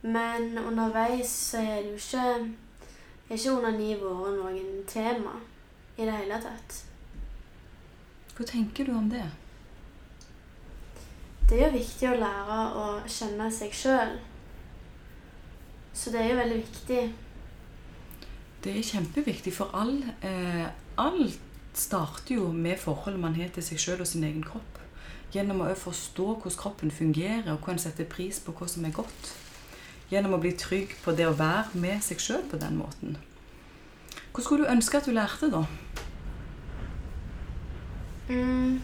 [0.01, 2.53] Men underveis så er det jo ikke
[3.27, 5.33] ikke onani vært noen tema
[5.97, 6.77] i det hele tatt.
[8.37, 9.25] Hva tenker du om det?
[11.47, 14.17] Det er jo viktig å lære å kjenne seg sjøl.
[15.95, 17.01] Så det er jo veldig viktig.
[18.63, 21.39] Det er kjempeviktig, for all, eh, alt
[21.77, 24.76] starter jo med forholdet man har til seg sjøl og sin egen kropp.
[25.33, 29.33] Gjennom å forstå hvordan kroppen fungerer, og hvordan sette pris på hva som er godt.
[30.11, 33.17] Gjennom å bli trygg på det å være med seg sjøl på den måten.
[34.31, 35.65] Hva skulle du ønske at du lærte, da?
[38.29, 38.79] Mm.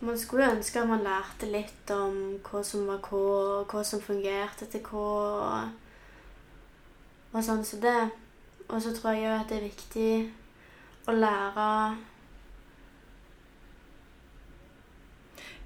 [0.00, 4.68] Man skulle ønske at man lærte litt om hva som var hva, hva som fungerte
[4.68, 5.06] til hva,
[7.32, 8.00] og, sånn som det.
[8.68, 10.10] Og så tror jeg jo at det er viktig
[11.08, 11.66] å lære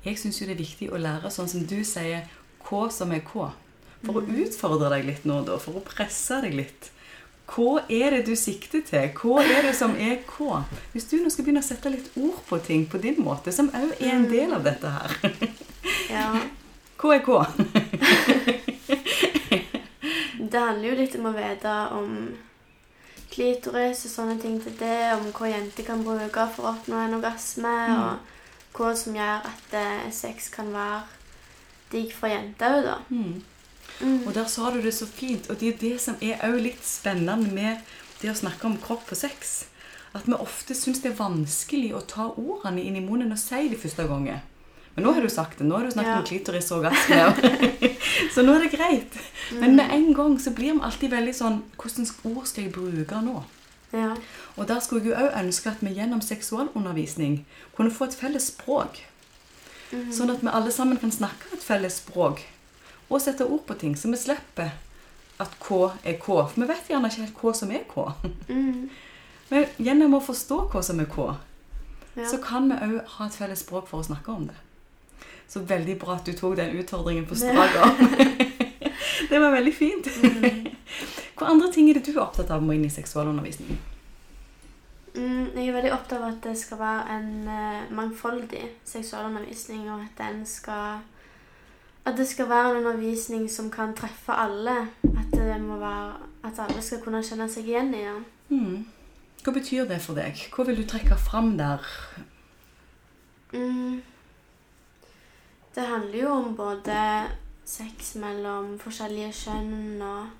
[0.04, 2.24] Jeg syns jo det er viktig å lære, sånn som du sier,
[2.68, 3.50] hva som er hva.
[4.06, 5.58] For å utfordre deg litt nå, da.
[5.60, 6.88] For å presse deg litt.
[7.50, 9.10] Hva er det du sikter til?
[9.18, 10.62] Hva er det som er hva?
[10.94, 13.68] Hvis du nå skal begynne å sette litt ord på ting på din måte, som
[13.74, 15.10] òg er en del av dette her.
[16.10, 16.26] Ja.
[17.00, 17.44] Hva er hva?
[20.50, 22.08] Det handler jo litt om å vite om
[23.30, 27.14] klitoris og sånne ting til det, om hva jenter kan bruke for å oppnå en
[27.20, 28.00] orgasme, Mm.
[28.00, 28.12] og
[28.76, 31.02] hva som gjør at eh, sex kan være
[31.92, 32.98] digg for jenter òg, da.
[33.10, 33.40] Mm.
[34.00, 34.20] Mm.
[34.26, 35.50] Og der sa du det så fint.
[35.50, 37.82] Og det er det som er òg litt spennende med
[38.20, 39.66] det å snakke om kropp og sex.
[40.14, 43.68] At vi ofte syns det er vanskelig å ta ordene inn i munnen og si
[43.70, 44.40] det første gangen.
[44.96, 45.66] Men nå har du sagt det.
[45.68, 46.18] Nå har du snakket Ja.
[46.18, 47.60] om klitoris og orgasme.
[48.34, 49.18] så nå er det greit.
[49.60, 53.22] Men med en gang så blir vi alltid veldig sånn Hvilke ord skal jeg bruke
[53.22, 53.42] nå?
[53.92, 54.14] Ja.
[54.56, 57.40] Og der skulle jeg jo òg ønske at vi gjennom seksualundervisning
[57.76, 59.00] kunne få et felles språk.
[59.92, 60.12] Mhm.
[60.14, 62.40] Sånn at vi alle sammen kan snakke et felles språk
[63.10, 64.70] og sette ord på ting, så vi slipper
[65.40, 66.26] at K er K.
[66.46, 68.04] For vi vet gjerne ikke helt hva som er K.
[68.48, 68.90] Mm.
[69.50, 71.32] Men gjennom å forstå hva som er K,
[72.16, 72.26] Ja.
[72.30, 74.54] så kan vi òg ha et felles språk for å snakke om det.
[75.48, 77.96] Så veldig bra at du tok den utfordringen på strak arm.
[79.30, 80.06] det var veldig fint.
[80.22, 80.66] Mm.
[81.40, 83.78] Hva andre ting er det du er opptatt av med inn i seksualundervisning?
[85.14, 90.04] Mm, jeg er veldig opptatt av at det skal være en uh, mangfoldig seksualundervisning, og
[90.04, 91.00] at den skal
[92.04, 94.88] At det skal være en undervisning som kan treffe alle.
[95.04, 96.12] At være
[96.44, 98.24] At alle skal kunne kjenne seg igjen i den.
[98.48, 98.86] Mm.
[99.44, 100.36] Hva betyr det for deg?
[100.52, 101.80] Hva vil du trekke fram der?
[103.52, 104.02] Mm.
[105.74, 106.98] Det handler jo om både
[107.64, 110.39] sex mellom forskjellige kjønn og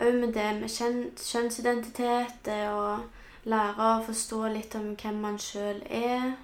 [0.00, 3.00] òg med det med kjønnsidentitet, det å
[3.46, 6.34] lære å forstå litt om hvem man sjøl er.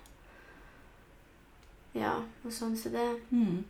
[1.95, 3.09] Ja, og sånn som det.
[3.31, 3.65] Mm.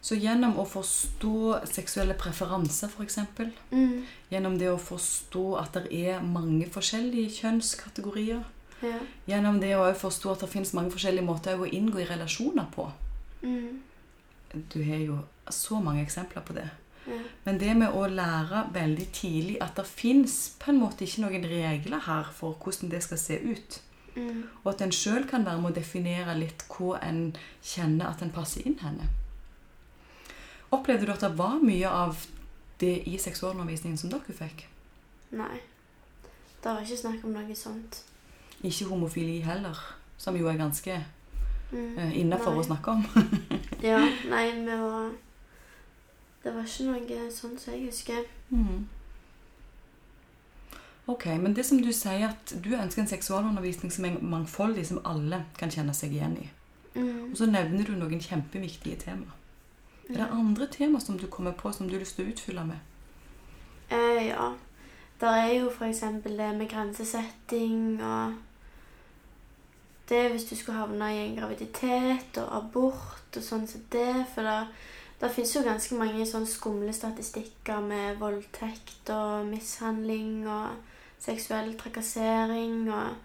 [0.00, 3.18] Så gjennom å forstå seksuelle preferanser, f.eks.,
[3.70, 4.04] Mm.
[4.30, 8.44] gjennom det å forstå at det er mange forskjellige kjønnskategorier,
[8.80, 8.98] Ja.
[9.26, 12.90] gjennom det å forstå at det finnes mange forskjellige måter å inngå i relasjoner på
[13.42, 13.80] Mm.
[14.70, 15.18] Du har jo
[15.50, 16.70] så mange eksempler på det.
[17.08, 17.18] Ja.
[17.44, 21.44] Men det med å lære veldig tidlig at det fins på en måte ikke noen
[21.48, 23.80] regler her for hvordan det skal se ut,
[24.16, 24.42] Mm.
[24.64, 28.30] og at en sjøl kan være med å definere litt hvor en kjenner at en
[28.34, 29.06] passer inn henne.
[30.72, 32.26] Opplevde du at det var mye av
[32.80, 34.64] det i seksualundervisningen som dere fikk?
[35.30, 35.60] Nei.
[36.62, 38.02] Det var ikke snakk om noe sånt.
[38.64, 39.78] Ikke homofili heller,
[40.18, 41.04] som jo er ganske
[41.70, 41.98] Mm.
[41.98, 43.06] eh, innafor å snakke om.
[43.82, 43.98] Ja,
[44.30, 45.10] nei, vi var
[46.42, 48.28] Det var ikke noe sånn som jeg husker.
[48.50, 48.86] Mm.
[51.08, 55.00] Ok, men det som du sier at du ønsker en seksualundervisning som er mangfoldig, som
[55.08, 56.48] alle kan kjenne seg igjen i.
[56.94, 57.30] Mm.
[57.30, 59.32] Og så nevner du noen kjempeviktige tema.
[60.08, 62.64] Er det andre tema som du kommer på som du har lyst til å utfylle
[62.64, 62.78] med?
[63.90, 64.50] Eh, ja.
[65.20, 66.04] Der er jo f.eks.
[66.24, 68.34] det med grensesetting og
[70.08, 74.24] Det hvis du skulle havne i en graviditet og abort og sånn som det.
[74.32, 74.60] For det,
[75.20, 80.76] det fins jo ganske mange sånn skumle statistikker med voldtekt og mishandling og
[81.18, 83.16] seksuell trakassering og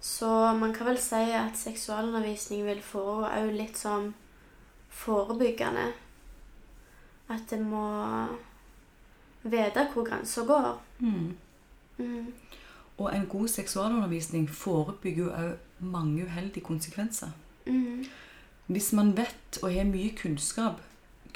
[0.00, 4.12] Så man kan vel si at seksualundervisning vil foregå òg litt som
[4.92, 5.86] forebyggende.
[7.28, 7.88] At det må
[9.42, 10.78] vite hvor grensa går.
[11.00, 11.34] Mm.
[11.98, 12.28] Mm.
[12.98, 17.34] Og en god seksualundervisning forebygger jo òg mange uheldige konsekvenser.
[17.66, 18.04] Mm.
[18.66, 20.85] Hvis man vet og har mye kunnskap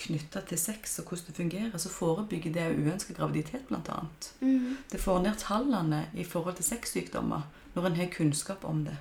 [0.00, 4.00] knytta til sex og hvordan det fungerer, så forebygger det uønsket graviditet, bl.a.
[4.40, 4.76] Mm.
[4.92, 8.96] Det får ned tallene i forhold til sexsykdommer når en har kunnskap om det.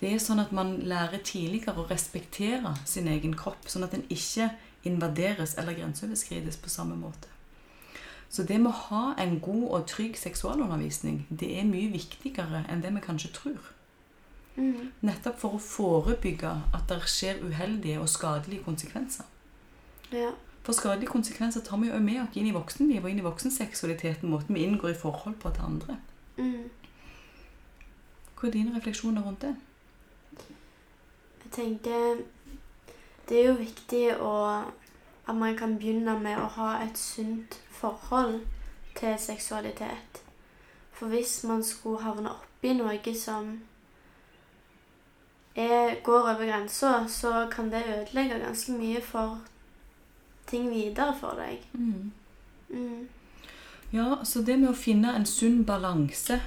[0.00, 4.06] Det er sånn at man lærer tidligere å respektere sin egen kropp, sånn at den
[4.08, 4.48] ikke
[4.88, 7.28] invaderes eller grenseoverskrides på samme måte.
[8.30, 12.80] Så det med å ha en god og trygg seksualundervisning, det er mye viktigere enn
[12.84, 13.72] det vi kanskje tror.
[14.54, 14.92] Mm.
[15.04, 19.26] Nettopp for å forebygge at det skjer uheldige og skadelige konsekvenser.
[20.12, 20.30] Ja.
[20.62, 24.30] For skadelige konsekvenser tar vi jo med oss inn i voksenlivet og inn i voksenseksualiteten,
[24.30, 25.96] måten vi inngår i forhold på til andre.
[26.36, 26.68] Mm.
[28.36, 29.54] Hva er dine refleksjoner rundt det?
[31.44, 32.22] Jeg tenker
[33.28, 34.34] det er jo viktig å,
[35.26, 38.40] at man kan begynne med å ha et sunt forhold
[38.98, 40.22] til seksualitet.
[40.92, 43.52] For hvis man skulle havne oppi noe som
[45.54, 49.38] er, går over grensa, så kan det ødelegge ganske mye for
[50.50, 51.62] ting videre for deg.
[51.72, 53.08] Mm.
[53.92, 56.40] Ja, så det med å finne en sunn balanse,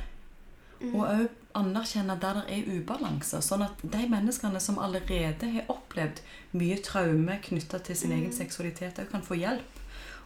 [0.83, 0.95] Mm.
[0.95, 6.19] og òg anerkjenne der det er ubalanser, sånn at de menneskene som allerede har opplevd
[6.53, 8.37] mye traume knytta til sin egen Mm.
[8.37, 9.79] seksualitet, òg kan få hjelp.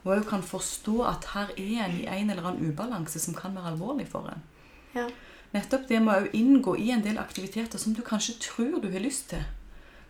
[0.04, 3.54] Og òg kan forstå at her er en i en eller annen ubalanse som kan
[3.54, 4.42] være alvorlig for en.
[4.96, 5.08] Ja.
[5.54, 9.00] Nettopp det må òg inngå i en del aktiviteter som du kanskje tror du har
[9.00, 9.44] lyst til,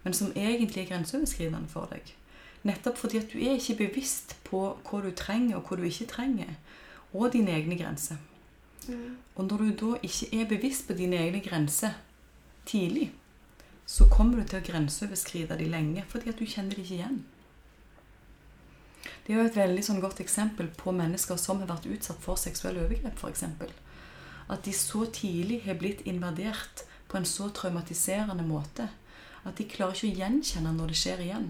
[0.03, 2.13] men som egentlig er grenseoverskridende for deg.
[2.63, 6.09] Nettopp fordi at du er ikke bevisst på hva du trenger, og hva du ikke
[6.09, 6.55] trenger,
[7.13, 8.17] og dine egne grenser.
[8.87, 9.17] Mm.
[9.35, 11.95] Og når du da ikke er bevisst på dine egne grenser
[12.65, 13.11] tidlig,
[13.85, 17.21] så kommer du til å grenseoverskride de lenge fordi at du kjenner det ikke igjen.
[19.23, 22.39] Det er jo et veldig sånn godt eksempel på mennesker som har vært utsatt for
[22.39, 23.43] seksuelle overgrep, f.eks.
[24.47, 28.89] At de så tidlig har blitt invadert på en så traumatiserende måte
[29.47, 31.49] at de klarer ikke å gjenkjenne når det skjer igjen.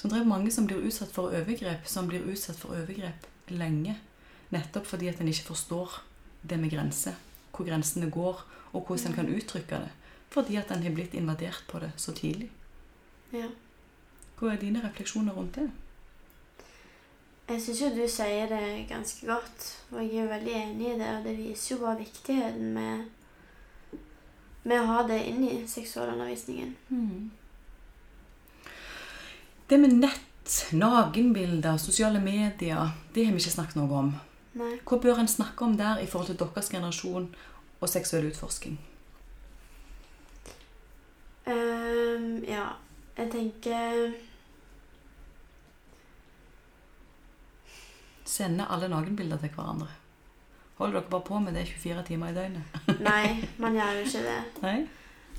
[0.00, 3.98] Så det er mange som blir utsatt for overgrep, som blir utsatt for overgrep lenge.
[4.48, 5.98] Nettopp fordi at en ikke forstår
[6.40, 7.18] det med grenser.
[7.52, 8.38] Hvor grensene går,
[8.72, 9.90] og hvordan en kan uttrykke det.
[10.32, 12.48] Fordi at en har blitt invadert på det så tidlig.
[13.32, 13.50] Ja.
[14.38, 15.66] Hva er dine refleksjoner rundt det?
[17.50, 21.10] Jeg syns jo du sier det ganske godt, og jeg er veldig enig i det.
[21.18, 23.04] Og det viser jo bare viktigheten med,
[24.64, 26.72] med å ha det inn i seksualundervisningen.
[29.70, 34.08] Det med nett, nakenbilder, sosiale medier, det har vi ikke snakket noe om.
[34.58, 34.72] Nei.
[34.82, 37.28] Hva bør en snakke om der i forhold til deres generasjon
[37.78, 38.80] og seksuell utforsking?
[41.46, 42.66] Um, ja,
[43.14, 44.10] jeg tenker
[48.26, 49.88] Sende alle nakenbilder til hverandre.
[50.82, 52.78] Holder dere bare på med det 24 timer i døgnet?
[53.06, 53.24] Nei,
[53.62, 54.38] man gjør jo ikke det.
[54.66, 54.78] Nei?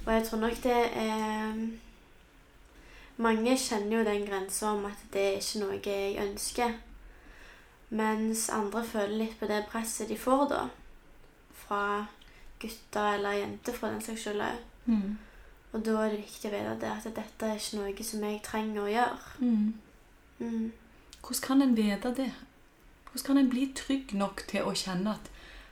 [0.06, 1.66] Og jeg tror nok det er
[3.22, 6.78] Mange kjenner jo den grensa om at det er ikke noe jeg ønsker.
[7.92, 10.62] Mens andre føler litt på det presset de får, da.
[11.66, 11.84] Fra
[12.62, 14.62] gutter eller jenter, for den saks skyld òg.
[14.86, 15.18] Mm.
[15.72, 18.40] Og da er det viktig å vite det at dette er ikke noe som jeg
[18.46, 19.34] trenger å gjøre.
[19.40, 19.68] Mm.
[20.40, 20.72] Mm.
[21.22, 22.32] Hvordan kan en vite det?
[23.08, 25.30] Hvordan kan en bli trygg nok til å kjenne at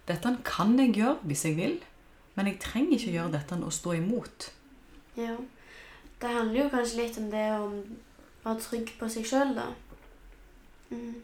[0.08, 1.80] dette kan jeg gjøre hvis jeg vil,
[2.36, 4.52] men jeg trenger ikke gjøre dette og stå imot?
[5.18, 5.36] Ja.
[6.20, 7.68] Det handler jo kanskje litt om det å
[8.44, 9.68] være trygg på seg sjøl, da.
[10.92, 11.22] Mm.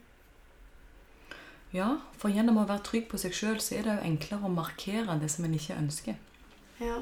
[1.76, 4.54] Ja, for gjennom å være trygg på seg sjøl, så er det jo enklere å
[4.54, 6.16] markere det som en ikke ønsker.
[6.80, 7.02] Ja.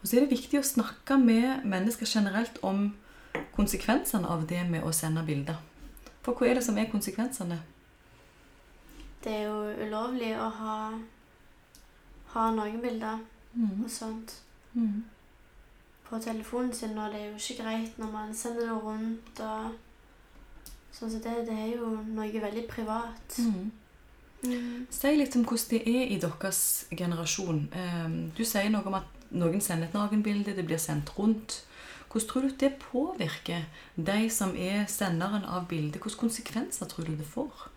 [0.00, 2.94] Og så er det viktig å snakke med mennesker generelt om
[3.56, 5.60] konsekvensene av det med å sende bilder.
[6.24, 7.60] For hva er det som er konsekvensene?
[9.20, 10.76] Det er jo ulovlig å ha,
[12.32, 13.84] ha nakenbilder Mm.
[13.84, 14.36] og sånt
[14.74, 15.04] Mm.
[16.10, 19.78] På telefonen sin, og det er jo ikke greit når man sender det rundt og
[20.90, 23.36] Sånn som det, det er jo noe veldig privat.
[23.38, 23.70] Mm.
[24.42, 24.86] Mm.
[24.90, 27.60] Si litt om hvordan det er i deres generasjon.
[27.72, 31.60] Eh, Du sier noe om at noen sender et nakenbilde, det blir sendt rundt.
[32.10, 36.02] Hvordan tror du det påvirker de som er senderen av bildet?
[36.02, 37.68] Hvilke konsekvenser tror du det får?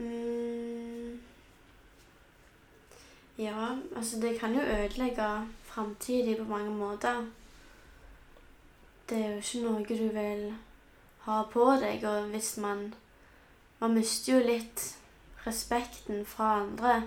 [0.00, 0.69] Mm.
[3.40, 5.26] Ja, altså det kan jo ødelegge
[5.64, 7.22] framtida på mange måter.
[9.08, 10.42] Det er jo ikke noe du vil
[11.26, 12.90] ha på deg, og hvis man
[13.80, 14.82] Man mister jo litt
[15.46, 16.98] respekten fra andre.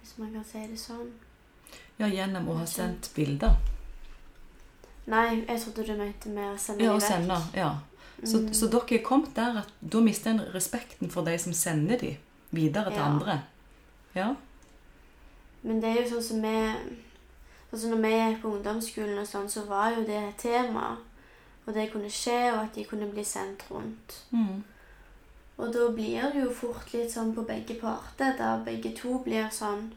[0.00, 1.08] Hvis man kan si det sånn.
[1.98, 3.56] Ja, gjennom å ha sendt bilder.
[5.10, 7.08] Nei, jeg trodde du mente med å sende Ja, de å vekk.
[7.08, 7.40] sende.
[7.58, 7.72] Ja.
[8.22, 8.54] Så, Mm.
[8.54, 12.16] så dere er kommet der at da mister en respekten for de som sender de
[12.52, 13.04] videre til Ja.
[13.04, 13.42] andre.
[14.14, 14.34] Ja.
[15.62, 16.56] Men det er jo sånn som vi
[17.72, 20.96] Altså når vi gikk på ungdomsskolen og sånn, så var jo det et tema.
[21.66, 24.14] Og det kunne skje, og at de kunne bli sendt rundt.
[24.30, 24.62] Mm.
[25.56, 29.50] Og da blir det jo fort litt sånn på begge parter, der begge to blir
[29.52, 29.92] sånn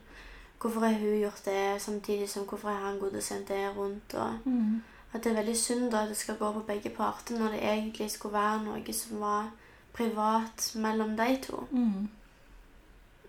[0.59, 4.13] Hvorfor har hun gjort det, samtidig som hvorfor har han gått og sendt det rundt?
[4.13, 4.81] Og Mm.
[5.13, 7.63] at det er veldig synd da at det skal gå på begge parter, når det
[7.63, 9.51] egentlig skulle være noe som var
[9.93, 11.67] privat mellom de to.
[11.71, 12.09] Mm.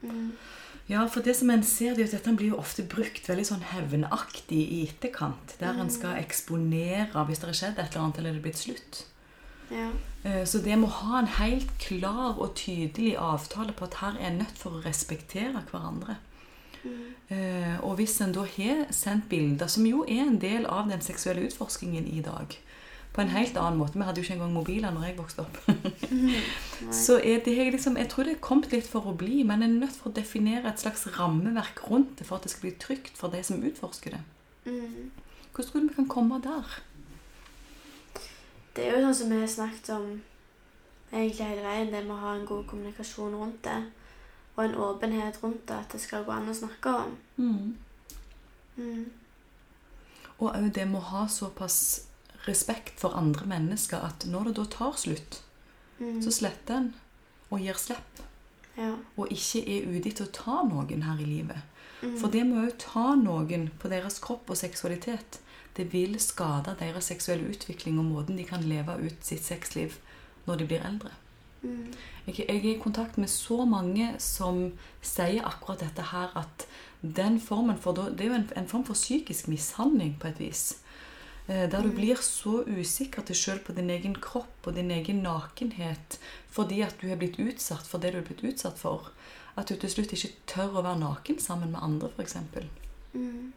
[0.03, 0.33] Mm.
[0.91, 3.45] Ja, for det som en ser, det er at dette blir jo ofte brukt veldig
[3.47, 5.55] sånn hevnaktig i etterkant.
[5.61, 8.63] Der en skal eksponere hvis det har skjedd et eller annet, eller det er blitt
[8.65, 9.05] slutt.
[9.71, 9.91] Ja.
[10.25, 14.33] Eh, Så det må ha en helt klar og tydelig avtale på at her er
[14.33, 16.17] en nødt for å respektere hverandre.
[16.83, 17.15] Mm.
[17.29, 21.01] Eh, Og hvis en da har sendt bilder, som jo er en del av den
[21.01, 22.59] seksuelle utforskingen i dag,
[23.11, 25.57] på en helt annen måte Vi hadde jo ikke engang mobiler når jeg vokste opp.
[26.15, 26.43] Nei.
[26.95, 29.75] Så er det liksom, jeg tror det er kommet litt for å bli, men en
[29.77, 32.77] er nødt for å definere et slags rammeverk rundt det for at det skal bli
[32.79, 34.23] trygt for de som utforsker det.
[34.65, 35.11] Mm.
[35.51, 36.77] Hvordan tror du vi kan komme der?
[38.77, 40.11] Det er jo sånn som vi har snakket om
[41.11, 43.81] egentlig hele veien, det med å ha en god kommunikasjon rundt det.
[44.55, 47.17] Og en åpenhet rundt det, at det skal gå an å snakke om.
[47.41, 47.75] Mm.
[48.77, 49.11] Mm.
[50.39, 51.81] Og òg det med å ha såpass
[52.47, 55.43] respekt for andre mennesker at når det da tar slutt,
[56.01, 56.23] Mm.
[56.23, 56.95] så sletter en
[57.51, 58.23] og gir slipp.
[58.79, 58.95] Ja.
[59.19, 61.59] Og ikke er ute etter å ta noen her i livet.
[62.01, 62.15] Mm.
[62.17, 65.41] For det med å ta noen på deres kropp og seksualitet,
[65.77, 69.99] det vil skade deres seksuelle utvikling og måten de kan leve ut sitt sexliv
[70.47, 71.13] når de blir eldre.
[71.63, 71.93] Mm.
[72.27, 74.71] Jeg, jeg er i kontakt med så mange som
[75.05, 76.67] sier akkurat dette her, at
[77.03, 80.79] den formen for Det er jo en, en form for psykisk mishandling på et vis.
[81.51, 81.97] Eh, Der du Mm.
[81.97, 86.19] blir så usikker til sjøl på din egen kropp og din egen nakenhet
[86.51, 89.11] fordi at du er blitt utsatt for det du er blitt utsatt for.
[89.57, 92.37] At du til slutt ikke tør å være naken sammen med andre, f.eks.
[93.15, 93.53] Mm.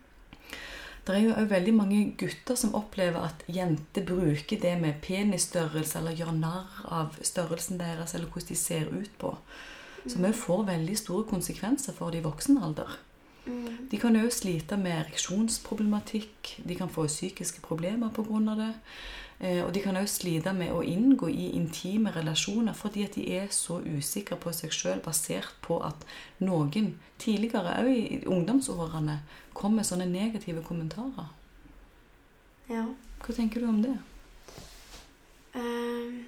[1.06, 6.00] Det er jo også veldig mange gutter som opplever at jenter bruker det med penisstørrelse
[6.00, 9.36] eller gjør narr av størrelsen deres eller hvordan de ser ut på.
[10.08, 12.98] Som òg får veldig store konsekvenser for de i voksen alder.
[13.46, 13.90] Mm.
[13.92, 18.56] De kan òg slite med ereksjonsproblematikk, de kan få psykiske problemer pga.
[18.56, 18.74] det.
[19.40, 23.28] Eh, Og de kan òg slite med å inngå i intime relasjoner fordi at de
[23.36, 26.06] er så usikre på seg sjøl basert på at
[26.40, 29.20] noen tidligere, òg i ungdomsårene,
[29.54, 31.28] kom med sånne negative kommentarer.
[32.70, 32.86] Ja.
[33.20, 33.98] Hva tenker du om det?
[35.56, 36.26] Ehm,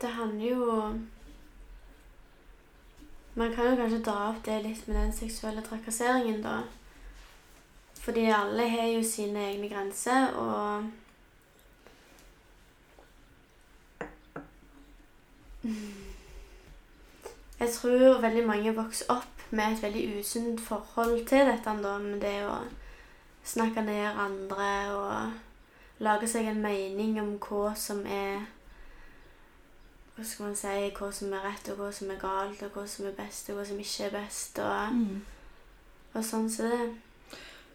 [0.00, 1.00] det handler jo
[3.36, 6.62] Man kan jo kanskje dra opp det litt med den seksuelle trakasseringen, da.
[8.00, 10.86] Fordi alle har jo sine egne grenser, og
[17.58, 22.20] Jeg tror veldig mange vokser opp med et veldig usunt forhold til dette, da, med
[22.20, 22.58] det å
[23.44, 28.44] snakke ned andre og lage seg en mening om hva som er
[30.16, 32.86] Hva skal man si Hva som er rett, og hva som er galt, og hva
[32.88, 35.20] som er best, og hva som ikke er best, og, Mm.
[36.14, 36.94] og sånn som det.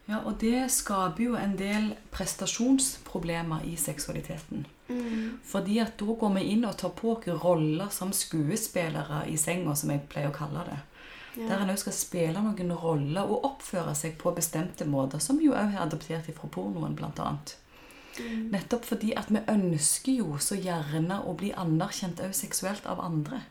[0.07, 4.65] Ja, og det skaper jo en del prestasjonsproblemer i seksualiteten.
[4.89, 5.37] Mm.
[5.45, 9.75] Fordi at da går vi inn og tar på oss roller som skuespillere i senga,
[9.75, 10.79] som jeg pleier å kalle det.
[11.35, 11.61] Der Ja.
[11.61, 15.75] en òg skal spille noen roller og oppføre seg på bestemte måter, som jo òg
[15.75, 17.55] er adoptert fra pornoen, blant annet.
[18.19, 18.51] Mm.
[18.51, 23.43] Nettopp fordi at vi ønsker jo så gjerne å bli anerkjent også seksuelt av andre.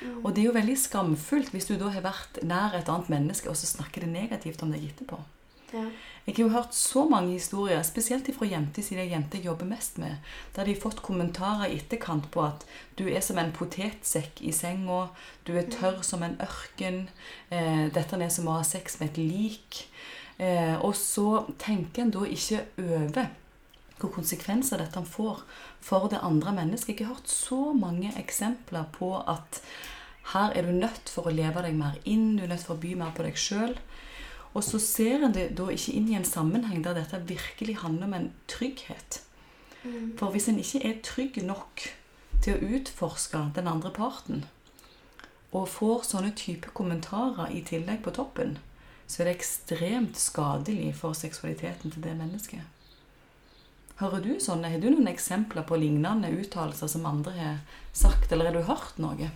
[0.00, 0.20] Mm.
[0.22, 3.50] Og det er jo veldig skamfullt hvis du da har vært nær et annet menneske,
[3.50, 5.18] og så snakker det negativt om deg etterpå.
[5.72, 5.84] Ja.
[6.28, 9.98] Jeg har jo hørt så mange historier, spesielt fra jenter siden jenter jeg jobber mest
[9.98, 10.20] med,
[10.56, 12.66] der de har fått kommentarer i etterkant på at
[12.98, 15.06] du er som en potetsekk i senga,
[15.48, 17.08] du er tørr som en ørken,
[17.50, 19.82] eh, dette er som å ha sex med et lik.
[20.38, 23.30] Eh, og så tenker en da ikke over
[23.98, 25.42] hvilke konsekvenser dette får
[25.82, 27.00] for det andre mennesket.
[27.00, 29.60] Jeg har hørt så mange eksempler på at
[30.34, 32.82] her er du nødt for å leve deg mer inn, du er nødt for å
[32.82, 33.74] by mer på deg sjøl.
[34.54, 38.08] Og så ser en det da ikke inn i en sammenheng der dette virkelig handler
[38.08, 39.22] om en trygghet.
[39.84, 40.14] Mm.
[40.18, 41.84] For hvis en ikke er trygg nok
[42.44, 44.46] til å utforske den andre parten,
[45.48, 48.58] og får sånne type kommentarer i tillegg på toppen,
[49.08, 52.77] så er det ekstremt skadelig for seksualiteten til det mennesket.
[53.98, 54.70] Hører du sånne?
[54.70, 57.60] Har du noen eksempler på lignende uttalelser som andre har
[57.92, 59.30] sagt, eller har du hørt noe?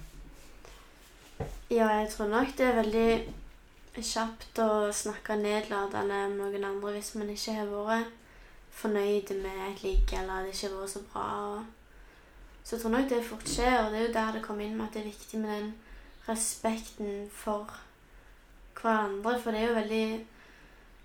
[1.72, 3.06] ja, jeg tror nok det er veldig
[3.98, 8.18] kjapt å snakke nedlatende om noen andre hvis man ikke har vært
[8.72, 11.30] fornøyd med et ligg, eller det ikke har vært så bra.
[12.62, 14.76] Så jeg tror nok det fort skjer, og det er jo der det kommer inn
[14.78, 15.72] med at det er viktig med den
[16.28, 17.72] respekten for
[18.78, 19.34] hverandre.
[19.42, 20.06] For det er jo veldig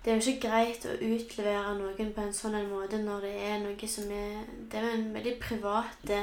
[0.08, 3.32] Det er jo ikke greit å utlevere noen på en sånn en måte når det
[3.44, 6.20] er noe som er Det er jo en veldig private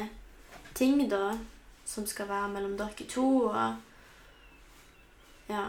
[0.73, 1.37] ting, da,
[1.85, 3.27] som skal være mellom dere to.
[3.51, 3.75] og
[5.49, 5.67] ja.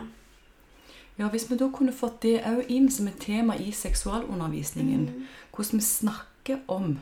[1.18, 5.26] Ja, Hvis vi da kunne fått det òg inn som et tema i seksualundervisningen, Mm.
[5.52, 6.98] hvordan vi snakker om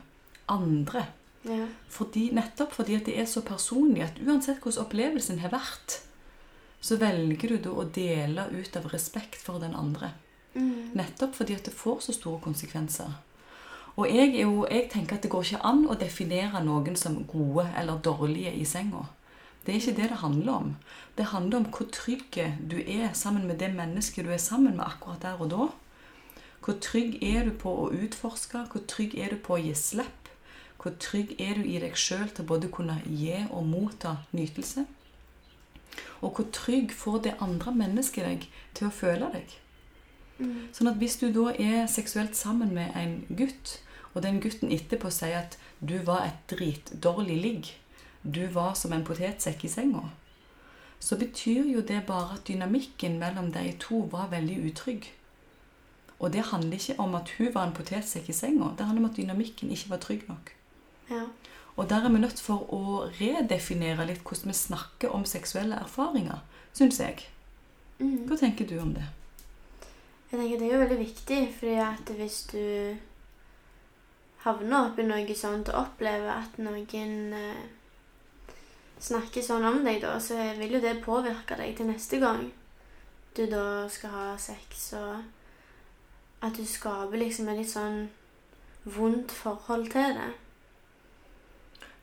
[0.49, 1.05] andre
[1.45, 1.67] Ja.
[1.89, 6.01] fordi, Nettopp fordi at det er så personlig at uansett hvordan opplevelsen har vært,
[6.81, 10.11] så velger du da å dele ut av respekt for den andre.
[10.55, 10.95] Mm.
[10.95, 13.11] Nettopp fordi at det får så store konsekvenser.
[13.95, 17.69] Og jeg, jo, jeg tenker at det går ikke an å definere noen som gode
[17.79, 19.05] eller dårlige i senga.
[19.65, 20.75] Det er ikke det det handler om.
[21.17, 22.37] Det handler om hvor trygg
[22.71, 25.69] du er sammen med det mennesket du er sammen med akkurat der og da.
[26.65, 28.65] Hvor trygg er du på å utforske?
[28.71, 30.29] Hvor trygg er du på å gi slipp?
[30.81, 34.85] Hvor trygg er du i deg sjøl til både kunne gi og motta nytelse?
[36.21, 39.55] Og hvor trygg får det andre mennesket deg til å føle deg?
[40.37, 40.67] Mm.
[40.75, 43.79] Sånn at hvis du da er seksuelt sammen med en gutt,
[44.13, 47.71] og den gutten etterpå sier at du var et dritdårlig ligg,
[48.23, 50.09] du var som en potetsekk i senga,
[50.99, 55.11] så betyr jo det bare at dynamikken mellom de to var veldig utrygg.
[56.19, 59.09] Og det handler ikke om at hun var en potetsekk i senga, det handler om
[59.11, 60.53] at dynamikken ikke var trygg nok.
[61.11, 61.25] Ja.
[61.75, 66.39] Og der er vi nødt for å redefinere litt hvordan vi snakker om seksuelle erfaringer,
[66.73, 67.27] syns jeg.
[67.99, 68.25] Mm.
[68.29, 69.03] Hva tenker du om det?
[70.31, 72.95] Jeg tenker Det er jo veldig viktig, fordi at hvis du
[74.45, 77.63] havner oppi noe sånt og opplever at noen eh,
[79.01, 82.47] snakker sånn om deg, da, så vil jo det påvirke deg til neste gang
[83.35, 88.05] du da skal ha sex, og at du skaper liksom et litt sånn
[88.85, 90.31] vondt forhold til det.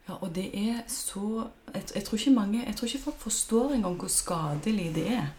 [0.08, 3.76] Ja, og det er så jeg, jeg, tror ikke mange, jeg tror ikke folk forstår
[3.76, 5.30] engang hvor skadelig det er.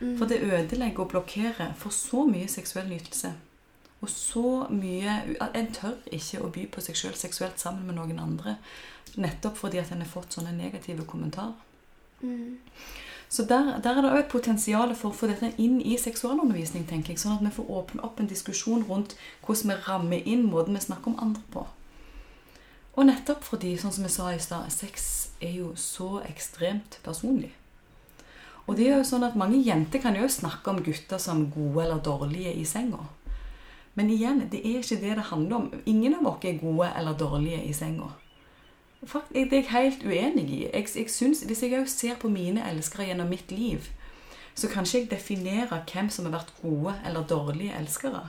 [0.00, 0.18] Mm.
[0.18, 3.32] For det ødelegger og blokkerer for så mye seksuell nytelse.
[4.00, 8.20] Og så mye En tør ikke å by på seg sjøl seksuelt sammen med noen
[8.20, 8.58] andre.
[9.16, 11.56] Nettopp fordi at en har fått sånne negative kommentarer.
[12.20, 12.58] Mm.
[13.28, 16.86] Så der, der er det òg et potensial for å få dette inn i seksualundervisning,
[16.86, 17.20] tenker jeg.
[17.20, 19.16] Sånn at vi får åpne opp en diskusjon rundt
[19.46, 21.66] hvordan vi rammer inn måten vi snakker om andre på.
[22.96, 25.08] Og nettopp fordi, sånn som jeg sa i stad, sex
[25.42, 27.50] er jo så ekstremt personlig.
[28.66, 31.84] Og det er jo sånn at mange jenter kan jo snakke om gutter som gode
[31.84, 33.04] eller dårlige i senga.
[33.96, 35.68] Men igjen, det er ikke det det handler om.
[35.86, 38.10] Ingen av oss er gode eller dårlige i senga.
[39.06, 40.58] Fakt, det er jeg helt uenig i.
[40.64, 43.86] Jeg, jeg synes, hvis jeg òg ser på mine elskere gjennom mitt liv,
[44.56, 48.24] så kan ikke jeg definere hvem som har vært gode eller dårlige elskere.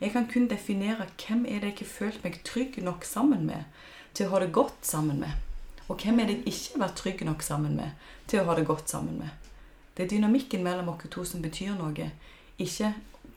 [0.00, 3.68] Jeg kan kun definere hvem er det jeg har følt meg trygg nok sammen med
[4.16, 5.36] til å ha det godt sammen med.
[5.86, 8.56] Og hvem er det jeg ikke har vært trygg nok sammen med til å ha
[8.56, 9.49] det godt sammen med.
[10.00, 12.06] Det er dynamikken mellom oss to som betyr noe,
[12.56, 12.94] ikke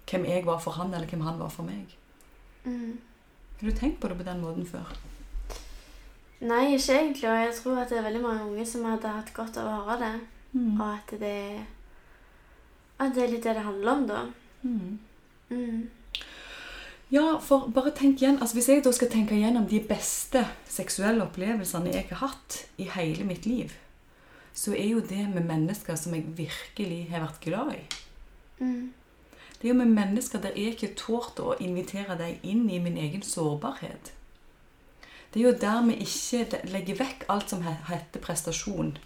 [0.07, 1.91] hvem jeg var for han, eller hvem han var for meg.
[2.63, 3.01] Mm.
[3.59, 4.93] Har du tenkt på det på den måten før?
[6.39, 7.27] Nei, ikke egentlig.
[7.27, 9.75] Og jeg tror at det er veldig mange unge som hadde hatt godt av å
[9.89, 10.13] høre det.
[10.53, 10.79] Mm.
[10.79, 11.35] Og at det
[13.03, 14.23] At det er litt det det handler om, da.
[14.61, 14.99] Mm.
[15.49, 15.89] Mm.
[17.11, 21.27] Ja, for bare tenk igjen, altså Hvis jeg da skal tenke igjennom de beste seksuelle
[21.27, 23.75] opplevelsene jeg har hatt i hele mitt liv,
[24.53, 27.83] så er jo det med mennesker som jeg virkelig har vært glad i.
[28.59, 28.93] Mm.
[29.57, 32.97] Det er jo med mennesker der jeg ikke torde å invitere dem inn i min
[32.99, 34.13] egen sårbarhet.
[35.33, 38.97] Det er jo der vi ikke legger vekk alt som heter prestasjon.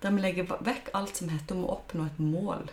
[0.00, 2.70] Der vi legger vekk alt som heter om å oppnå et mål.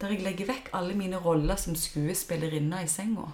[0.00, 3.28] Der jeg legger vekk alle mine roller som skuespillerinne i senga.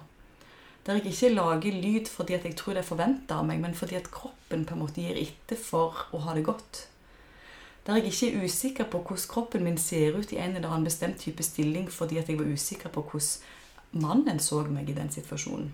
[0.85, 3.73] Der jeg ikke lager lyd fordi at jeg tror det er forventa av meg, men
[3.73, 6.85] fordi at kroppen på en måte gir etter for å ha det godt.
[7.85, 10.87] Der jeg ikke er usikker på hvordan kroppen min ser ut i en eller annen
[10.87, 15.11] bestemt type stilling fordi at jeg var usikker på hvordan mannen så meg i den
[15.11, 15.73] situasjonen.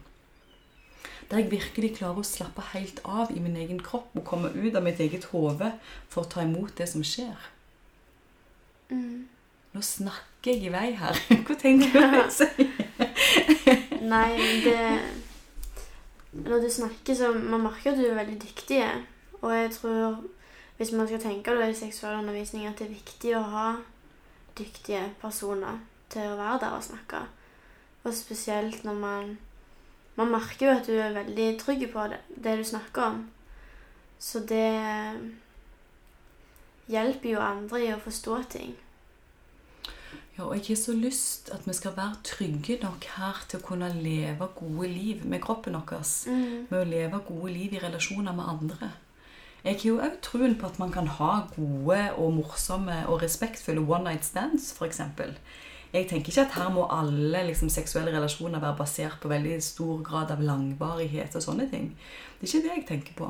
[1.32, 4.76] Der jeg virkelig klarer å slappe helt av i min egen kropp og komme ut
[4.76, 5.72] av mitt eget hode
[6.10, 7.48] for å ta imot det som skjer.
[8.92, 9.30] Mm.
[9.72, 11.16] Nå snakker jeg i vei her.
[11.48, 12.68] Hva tenker du å si?
[14.12, 14.36] Nei,
[14.66, 14.82] det
[16.32, 18.84] Når du snakker, så Man merker at du er veldig dyktig.
[19.40, 20.20] Og jeg tror,
[20.82, 23.66] hvis man skal tenke da i seksualundervisning, at det er viktig å ha
[24.58, 25.78] dyktige personer
[26.10, 27.20] til å være der og snakke.
[28.02, 29.38] Og spesielt når man
[30.20, 33.22] Man merker jo at du er veldig trygg på det, det du snakker om.
[34.20, 34.74] Så det
[36.92, 38.74] hjelper jo andre i å forstå ting.
[40.36, 43.66] Ja, og jeg har så lyst at vi skal være trygge nok her til å
[43.70, 46.04] kunne leve gode liv med kroppen vår.
[46.28, 46.68] Mm.
[46.68, 48.92] Med å leve gode liv i relasjoner med andre.
[49.62, 53.84] Jeg har jo òg troen på at man kan ha gode og morsomme og respektfulle
[53.86, 55.04] one night stands, f.eks.
[55.92, 60.00] Jeg tenker ikke at her må alle liksom, seksuelle relasjoner være basert på veldig stor
[60.08, 61.92] grad av langvarighet og sånne ting.
[62.40, 63.28] Det er ikke det jeg tenker på.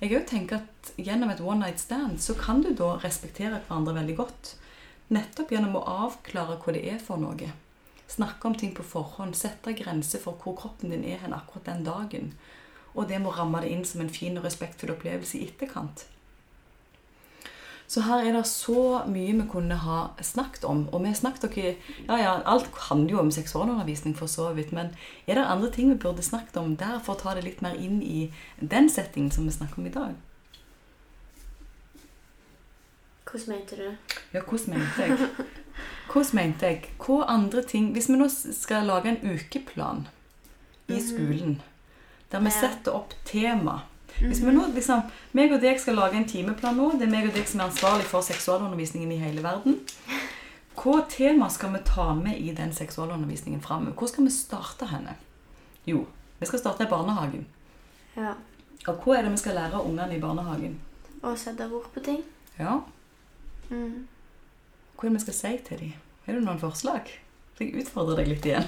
[0.00, 3.98] Jeg òg tenker at gjennom et one night stand så kan du da respektere hverandre
[3.98, 4.54] veldig godt.
[5.12, 7.50] Nettopp gjennom å avklare hva det er for noe.
[8.08, 9.34] Snakke om ting på forhånd.
[9.36, 12.32] Sette grenser for hvor kroppen din er hen akkurat den dagen.
[12.94, 16.06] Og det må ramme det inn som en fin og respektfull opplevelse i etterkant.
[17.86, 20.86] Så her er det så mye vi kunne ha snakket om.
[20.88, 21.74] Og vi har snakket dere,
[22.08, 24.72] ja, ja, Alt handler jo om seksualundervisning, for så vidt.
[24.72, 24.94] Men
[25.26, 27.74] er det andre ting vi burde snakket om der for å ta det litt mer
[27.74, 30.14] inn i den settingen som vi snakker om i dag?
[33.30, 34.16] Hvordan mente du?
[34.32, 35.18] Ja, hvordan mente jeg?
[36.12, 36.90] Hvordan mente jeg?
[36.98, 40.06] Hva andre ting Hvis vi nå skal lage en ukeplan
[40.88, 41.62] i skolen,
[42.34, 43.78] der vi setter opp tema
[44.18, 45.02] Hvis vi nå liksom
[45.34, 47.70] meg og deg skal lage en timeplan nå, det er meg og deg som er
[47.70, 49.80] ansvarlig for seksualundervisningen i hele verden.
[50.78, 53.96] Hva tema skal vi ta med i den seksualundervisningen framover?
[53.98, 55.16] Hvor skal vi starte henne?
[55.86, 56.04] Jo,
[56.38, 57.46] vi skal starte i barnehagen.
[58.16, 58.34] Ja.
[58.86, 60.78] Og hva er det vi skal lære ungene i barnehagen?
[61.24, 62.22] Å sette ord på ting.
[62.58, 62.80] Ja,
[63.70, 64.06] Mm.
[64.94, 65.92] Hva er det vi skal si til dem?
[66.26, 67.08] Er det noen forslag?
[67.54, 68.66] Så jeg utfordrer deg litt igjen.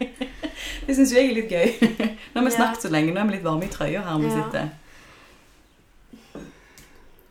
[0.86, 1.68] det syns jeg er litt gøy.
[2.30, 4.30] Nå har vi snakket så lenge, nå er vi litt varme i trøya her vi
[4.30, 4.64] sitter.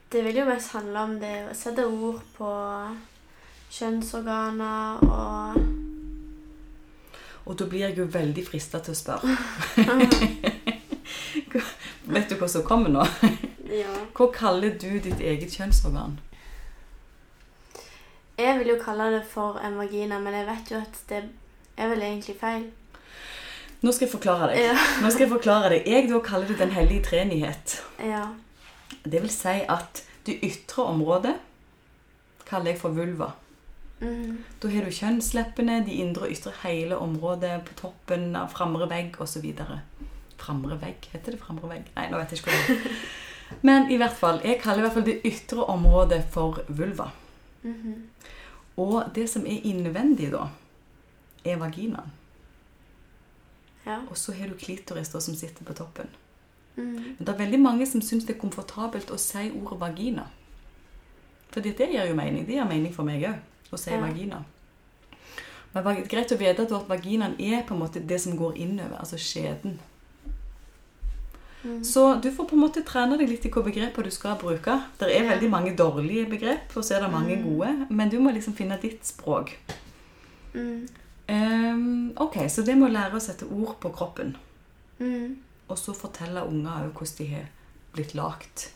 [0.09, 2.49] Det vil jo mest handle om det å sette ord på
[3.69, 5.53] kjønnsorganer og
[7.49, 9.29] Og da blir jeg jo veldig frista til å spørre.
[12.13, 13.03] Vet du hva som kommer nå?
[13.73, 13.89] Ja.
[14.17, 16.19] Hva kaller du ditt eget kjønnsorgan?
[18.39, 21.23] Jeg vil jo kalle det for en vagina, men jeg vet jo at det
[21.77, 22.69] er vel egentlig feil.
[23.79, 24.61] Nå skal jeg forklare deg.
[24.67, 24.77] Ja.
[25.03, 25.87] Nå skal Jeg forklare deg.
[25.87, 27.83] Jeg da kaller det Den hellige treenighet.
[27.99, 28.25] Ja.
[29.03, 31.35] Det vil si at det ytre området
[32.49, 33.31] kaller jeg for vulva.
[33.99, 34.43] Mm.
[34.61, 39.19] Da har du kjønnsleppene, de indre og ytre, hele området på toppen av framre vegg
[39.19, 39.47] osv.
[40.39, 41.09] Framre vegg?
[41.13, 41.89] Heter det framre vegg?
[41.95, 43.01] Nei, nå vet jeg ikke hva det er.
[43.67, 47.09] Men i hvert fall, jeg kaller i hvert fall det ytre området for vulva.
[47.63, 48.09] Mhm.
[48.77, 50.47] Og det som er innvendig, da,
[51.45, 52.11] er vaginaen.
[53.85, 53.99] Ja.
[54.09, 56.07] Og så har du klitoris da, som sitter på toppen.
[56.75, 56.93] Mm.
[56.93, 60.27] Men det er veldig mange som syns det er komfortabelt å si ordet vagina.
[61.49, 62.45] For det gir jo mening.
[62.45, 63.39] Det gir mening for meg òg,
[63.71, 63.99] å si Ja.
[63.99, 64.43] vagina.
[65.73, 68.57] Men det er greit å vite at vaginaen er på en måte det som går
[68.57, 69.79] innover, altså skjeden.
[71.63, 71.83] Mhm.
[71.83, 74.77] Så du får på en måte trene deg litt i hvilke begreper du skal bruke.
[74.99, 77.43] Det er veldig mange dårlige begrep, og så er det mange Mm.
[77.43, 77.87] gode.
[77.89, 79.57] Men du må liksom finne ditt språk.
[80.53, 80.87] Mm.
[81.29, 84.35] Um, ok, så det med å lære å sette ord på kroppen,
[84.99, 85.35] Mm.
[85.67, 87.45] og så fortelle unger òg hvordan de har
[87.93, 88.71] blitt lagt,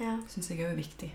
[0.00, 0.16] Ja.
[0.28, 1.12] syns jeg òg er viktig.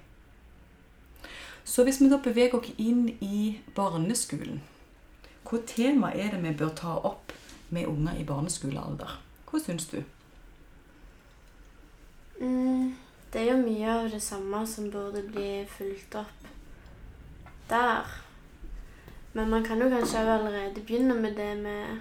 [1.66, 4.60] Så hvis vi da beveger oss inn i barneskolen,
[5.46, 7.32] hva tema er det vi bør ta opp
[7.70, 9.18] med unger i barneskolealder?
[9.48, 10.04] Hva syns du?
[12.42, 12.96] Mm,
[13.34, 16.48] det er jo mye av det samme som burde bli fulgt opp
[17.70, 18.08] der.
[19.34, 22.00] Men man kan jo kanskje allerede begynne med det med,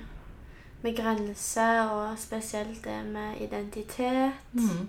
[0.82, 4.32] med grenser, og spesielt det med identitet.
[4.52, 4.88] Mm.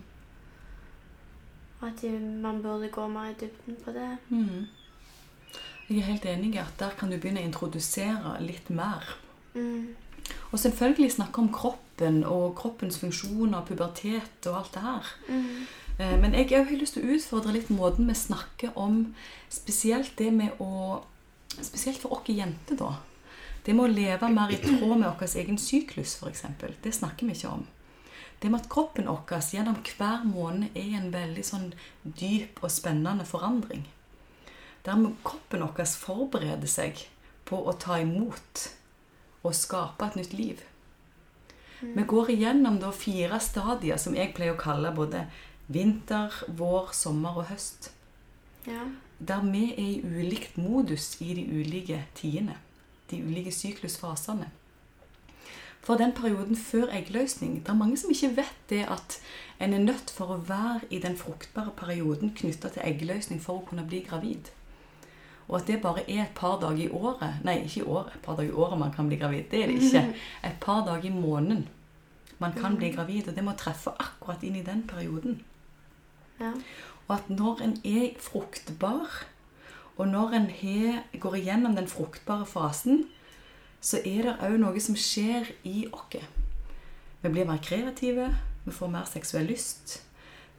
[1.81, 4.17] At de, man burde gå mer i dybden på det.
[4.29, 4.65] Mm.
[5.89, 9.17] Jeg er helt enig i at der kan du begynne å introdusere litt mer.
[9.53, 9.95] Mm.
[10.51, 11.51] Og selvfølgelig snakke om
[12.01, 15.13] kroppen og kroppens funksjoner, pubertet og alt det her.
[15.29, 15.67] Mm.
[15.99, 19.13] Eh, Men jeg har lyst til å utfordre litt måten vi snakker om
[19.49, 21.03] spesielt det med å
[21.51, 22.93] Spesielt for oss jenter, da.
[23.65, 26.45] Det med å leve mer i tråd med vår egen syklus, f.eks.
[26.81, 27.65] Det snakker vi ikke om.
[28.39, 31.73] Det med at kroppen vår gjennom hver måned er i en veldig sånn
[32.03, 33.83] dyp og spennende forandring.
[34.85, 34.95] Der
[35.27, 37.03] kroppen vår forbereder seg
[37.43, 38.71] på å ta imot
[39.43, 40.63] og skape et nytt liv.
[41.81, 45.25] Vi går igjennom da fire stadier som jeg pleier å kalle både
[45.71, 47.91] vinter, vår, sommer og høst.
[48.67, 48.85] Ja.
[49.19, 52.57] Der vi er i ulikt modus i de ulike tidene.
[53.09, 54.51] De ulike syklusfasene.
[55.81, 59.17] For den perioden før eggløsning Det er mange som ikke vet det at
[59.59, 63.65] en er nødt for å være i den fruktbare perioden knytta til eggløsning for å
[63.65, 64.51] kunne bli gravid.
[65.51, 68.15] Og at det bare er et par dager i året Nei, ikke i året.
[68.15, 69.49] Et par dager i året man kan bli gravid.
[69.51, 70.03] Det er det ikke.
[70.47, 71.67] Et par dager i måneden
[72.39, 73.27] man kan bli gravid.
[73.27, 75.41] Og det må treffe akkurat inn i den perioden.
[76.39, 76.55] ja.
[77.07, 79.25] Og at når en er fruktbar,
[79.97, 83.03] og når en he, går igjennom den fruktbare fasen,
[83.81, 86.21] så er det òg noe som skjer i oss.
[87.21, 88.29] Vi blir mer kreative,
[88.65, 89.99] vi får mer seksuell lyst.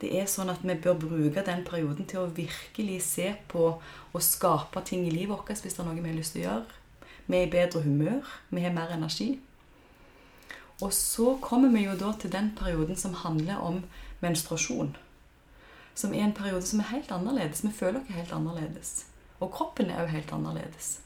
[0.03, 4.25] Det er sånn at vi bør bruke den perioden til å virkelig se på og
[4.27, 6.81] skape ting i livet vårt hvis det er noe vi har lyst til å gjøre.
[7.29, 9.31] Vi er i bedre humør, vi har mer energi.
[10.83, 13.85] Og så kommer vi jo da til den perioden som handler om
[14.25, 14.97] menstruasjon
[15.95, 17.65] som er en periode som er helt annerledes.
[17.65, 18.93] Vi føler oss helt annerledes.
[19.41, 21.01] Og kroppen er òg helt annerledes.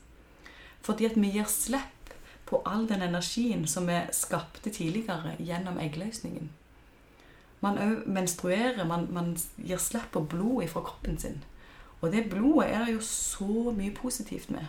[0.87, 2.13] Fordi at vi gir slipp
[2.47, 6.51] på all den energien som vi skapte tidligere gjennom eggløsningen.
[7.67, 11.41] Man òg menstruerer, man, man gir slipp på blod fra kroppen sin.
[12.01, 14.69] Og det blodet er det jo så mye positivt med.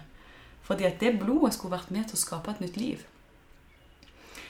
[0.65, 3.05] Fordi at det blodet skulle vært med til å skape et nytt liv.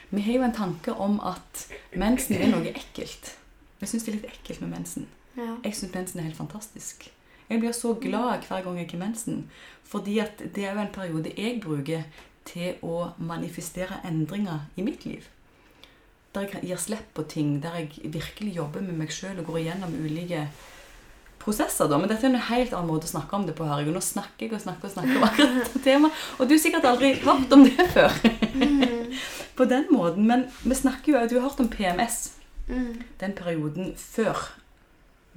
[0.09, 3.33] Vi har jo en tanke om at mensen er noe ekkelt.
[3.81, 5.07] Vi syns det er litt ekkelt med mensen.
[5.35, 5.57] Ja.
[5.65, 7.09] Jeg syns mensen er helt fantastisk.
[7.49, 9.49] Jeg blir så glad hver gang jeg har mensen.
[9.83, 12.07] Fordi at det er jo en periode jeg bruker
[12.47, 15.27] til å manifestere endringer i mitt liv.
[16.37, 19.63] Der jeg gir slipp på ting, der jeg virkelig jobber med meg sjøl og går
[19.63, 20.47] igjennom ulike
[21.41, 21.89] prosesser.
[21.89, 21.97] da.
[21.97, 23.65] Men dette er en helt annen måte å snakke om det på.
[23.65, 23.87] her.
[23.87, 26.23] Nå snakker jeg og snakker og snakker om akkurat temaet.
[26.37, 28.13] Og du har sikkert aldri hørt om det før.
[29.57, 30.27] på den måten.
[30.29, 32.35] Men vi snakker jo, du har hørt om PMS.
[32.67, 33.03] Mm.
[33.19, 34.49] Den perioden før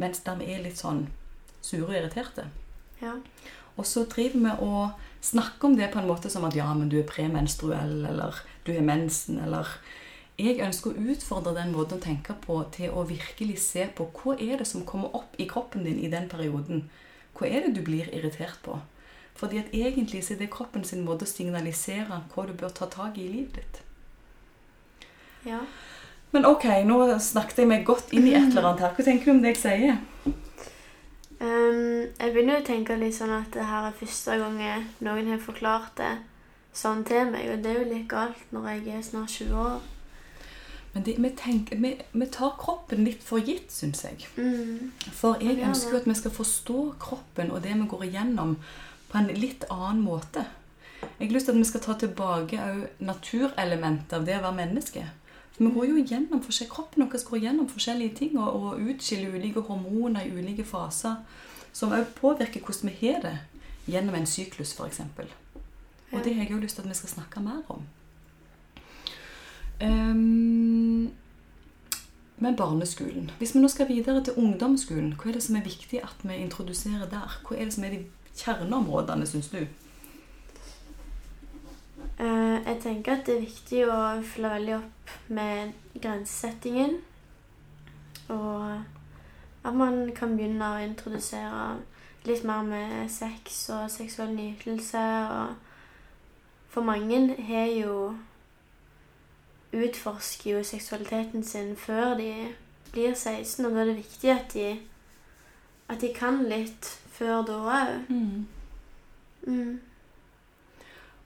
[0.00, 1.06] mens de er litt sånn
[1.60, 2.46] sure og irriterte.
[3.02, 3.18] Ja.
[3.76, 6.88] Og så driver vi og snakker om det på en måte som at ja, men
[6.92, 9.68] du er premenstruell, eller du har mensen, eller
[10.40, 14.38] Jeg ønsker å utfordre den måten å tenke på til å virkelig se på hva
[14.40, 16.86] er det som kommer opp i kroppen din i den perioden.
[17.36, 18.78] Hva er det du blir irritert på?
[19.36, 22.88] Fordi at egentlig så er det kroppen sin måte å signalisere hva du bør ta
[22.88, 23.82] tak i i livet ditt.
[25.52, 25.60] ja.
[26.30, 28.92] Men ok, nå snakket jeg meg godt inn i et eller annet her.
[28.94, 29.96] Hva tenker du om det jeg sier?
[31.40, 34.60] Um, jeg begynner å tenke litt sånn at det her er første gang
[35.02, 36.12] noen har forklart det
[36.76, 39.80] sånn til meg, og det er jo litt galt når jeg er snart 20 år.
[40.92, 44.24] Men det, vi, tenker, vi, vi tar kroppen litt for gitt, syns jeg.
[44.36, 44.90] Mm.
[45.14, 48.56] For jeg ønsker jo at vi skal forstå kroppen og det vi går igjennom,
[49.10, 50.46] på en litt annen måte.
[51.00, 54.58] Jeg har lyst til at vi skal ta tilbake òg naturelementet av det å være
[54.58, 55.06] menneske.
[55.54, 59.60] For vi går jo igjennom Kroppen vår går igjennom forskjellige ting og, og utskiller ulike
[59.60, 61.22] hormoner i ulike faser
[61.72, 63.36] som òg påvirker hvordan vi har det
[63.90, 65.00] gjennom en syklus, f.eks.
[66.10, 67.86] Og det har jeg jo lyst til at vi skal snakke mer om.
[69.80, 71.10] Ehm,
[72.36, 73.30] men barneskolen.
[73.38, 76.36] Hvis vi nå skal videre til ungdomsskolen, hva er det som er viktig at vi
[76.40, 77.40] introduserer der?
[77.44, 78.04] Hva er det som er de
[78.36, 79.58] kjerneområdene, syns du?
[82.20, 86.98] Eh, jeg tenker at det er viktig å følge veldig opp med grensesettingen.
[88.28, 88.80] Og
[89.64, 91.78] at man kan begynne å introdusere
[92.28, 95.04] litt mer med sex og seksuell nytelse.
[95.32, 97.94] Og for mange har jo
[99.72, 102.32] utforsker jo seksualiteten sin før de
[102.92, 104.80] blir 16, og da er det viktig at de,
[105.88, 108.10] at de kan litt før da òg.
[108.10, 108.46] Mm.
[109.46, 109.80] Mm.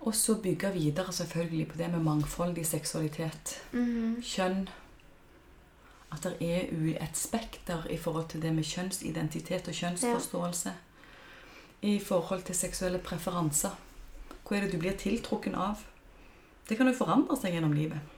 [0.04, 3.62] Og så bygge videre selvfølgelig på det med mangfoldig seksualitet.
[3.72, 4.20] Mm.
[4.22, 4.68] Kjønn.
[6.12, 6.68] At det er
[7.02, 10.74] et spekter i forhold til det med kjønnsidentitet og kjønnsforståelse.
[11.82, 13.72] I forhold til seksuelle preferanser.
[14.44, 15.80] Hva er det du blir tiltrukken av?
[16.68, 18.13] Det kan jo forandre seg gjennom livet.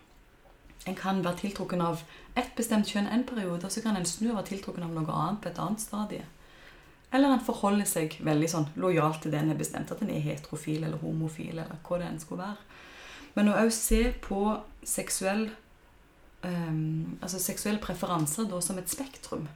[0.87, 2.03] En kan være tiltrukken av
[2.39, 5.21] ett bestemt kjønn en periode, og så kan en snu og være tiltrukken av noe
[5.21, 6.25] annet på et annet stadie.
[7.15, 10.25] Eller en forholder seg veldig sånn lojalt til det en har bestemt, at en er
[10.25, 12.81] heterofil eller homofil, eller hva det enn skulle være.
[13.37, 14.41] Men å òg se på
[14.87, 15.49] seksuell
[16.47, 19.47] um, altså seksuelle preferanser da som et spektrum,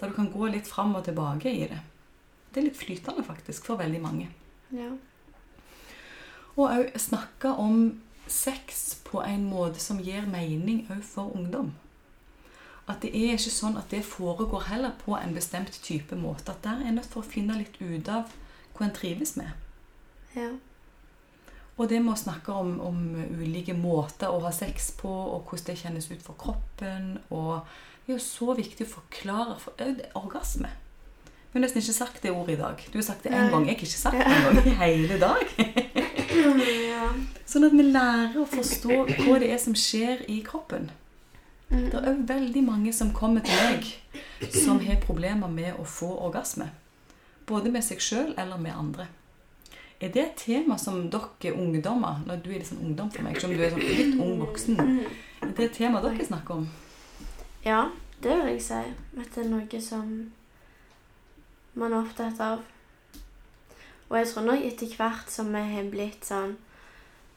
[0.00, 1.80] der du kan gå litt fram og tilbake i det.
[2.52, 4.28] Det er litt flytende, faktisk, for veldig mange.
[4.74, 4.90] Ja.
[6.56, 8.00] Og òg snakke om
[8.32, 11.74] sex på en måte som gir mening òg for ungdom.
[12.88, 16.54] At det er ikke sånn at det foregår heller på en bestemt type måte.
[16.54, 18.32] At der er nødt for å finne litt ut av
[18.76, 19.52] hva en trives med.
[20.36, 20.54] Ja.
[21.78, 22.98] Og det med å snakke om, om
[23.38, 27.18] ulike måter å ha sex på, og hvordan det kjennes ut for kroppen.
[27.28, 27.60] Og
[28.06, 29.78] det er jo så viktig å forklare for,
[30.18, 30.72] orgasme.
[31.48, 32.82] Vi har nesten ikke sagt det ordet i dag.
[32.92, 33.68] Du har sagt det én gang.
[33.68, 35.56] Jeg har ikke sagt det en gang i hele dag.
[37.48, 40.90] Sånn at vi lærer å forstå hva det er som skjer i kroppen.
[41.68, 46.08] Det er òg veldig mange som kommer til meg som har problemer med å få
[46.28, 46.70] orgasme.
[47.48, 49.08] Både med seg sjøl eller med andre.
[50.00, 53.40] Er det et tema som dere ungdommer Når du er litt sånn ungdom for meg,
[53.40, 54.98] selv om du er sånn litt ung voksen, Mhm.
[55.42, 56.68] er det et tema dere snakker om?
[57.64, 57.90] Ja,
[58.22, 58.74] det vil jeg si.
[59.18, 60.32] At det er noe som
[61.74, 62.60] man er opptatt av.
[64.08, 66.56] Og jeg tror nok etter hvert som vi har blitt sånn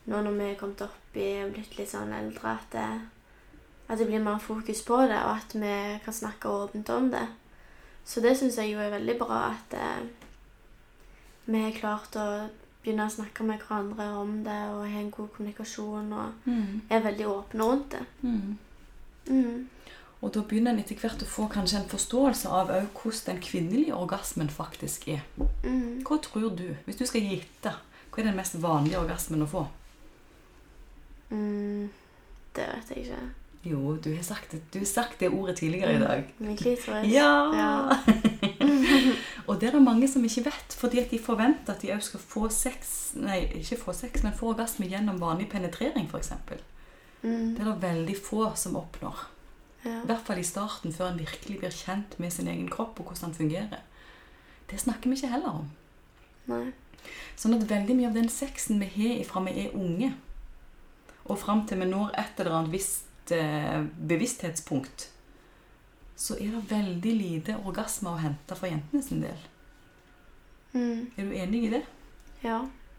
[0.09, 2.85] Nå når vi er kommet opp i og blitt litt sånn eldre, at det,
[3.87, 7.27] at det blir mer fokus på det, og at vi kan snakke åpent om det.
[8.03, 10.07] Så det syns jeg jo er veldig bra at eh,
[11.45, 12.25] vi har klart å
[12.81, 16.81] begynne å snakke med hverandre om det og ha en god kommunikasjon og Mm.
[16.89, 18.05] er veldig åpne rundt det.
[18.23, 18.57] Mm.
[19.27, 19.69] Mm.
[20.21, 23.97] Og da begynner en etter hvert å få kanskje en forståelse av hvordan den kvinnelige
[23.97, 25.23] orgasmen faktisk er.
[25.65, 26.03] Mm.
[26.05, 27.73] Hva tror du, hvis du skal gitte,
[28.11, 29.65] hva er den mest vanlige orgasmen å få?
[31.31, 31.89] Mm,
[32.53, 33.21] det vet jeg ikke.
[33.63, 36.29] Jo, du har sagt det, du har sagt det ordet tidligere i dag.
[36.41, 37.09] Min klitoris.
[37.13, 37.33] Ja!
[37.53, 37.73] Ja.
[39.47, 42.01] og det er det mange som ikke vet, fordi at de forventer at de òg
[42.05, 46.31] skal få sex Nei, ikke få sex, men få orgasme gjennom vanlig penetrering, f.eks.
[47.21, 49.25] Mm, Det er det veldig få som oppnår.
[49.85, 50.01] Ja.
[50.03, 53.05] I hvert fall i starten, før en virkelig blir kjent med sin egen kropp og
[53.11, 53.81] hvordan den fungerer.
[54.69, 55.69] Det snakker vi ikke heller om.
[56.51, 56.65] Nei.
[57.35, 60.11] Sånn at veldig mye av den sexen vi har ifra vi er unge,
[61.25, 65.07] og fram til vi når et eller annet visst eh, bevissthetspunkt,
[66.15, 69.47] så er det veldig lite orgasme å hente for jentene sin del.
[70.73, 71.83] Mm, Er du enig i det?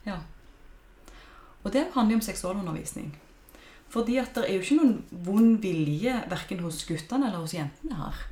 [0.06, 0.18] ja.
[1.64, 3.12] Og det handler jo om seksualundervisning.
[3.92, 4.94] Fordi at det er jo ikke noen
[5.26, 8.22] vond vilje verken hos guttene eller hos jentene her.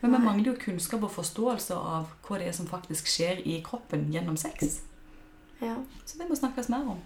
[0.00, 3.58] Men vi mangler jo kunnskap og forståelse av hva det er som faktisk skjer i
[3.62, 4.80] kroppen gjennom sex.
[5.60, 5.76] Ja.
[6.08, 7.02] Så det må snakkes mer om.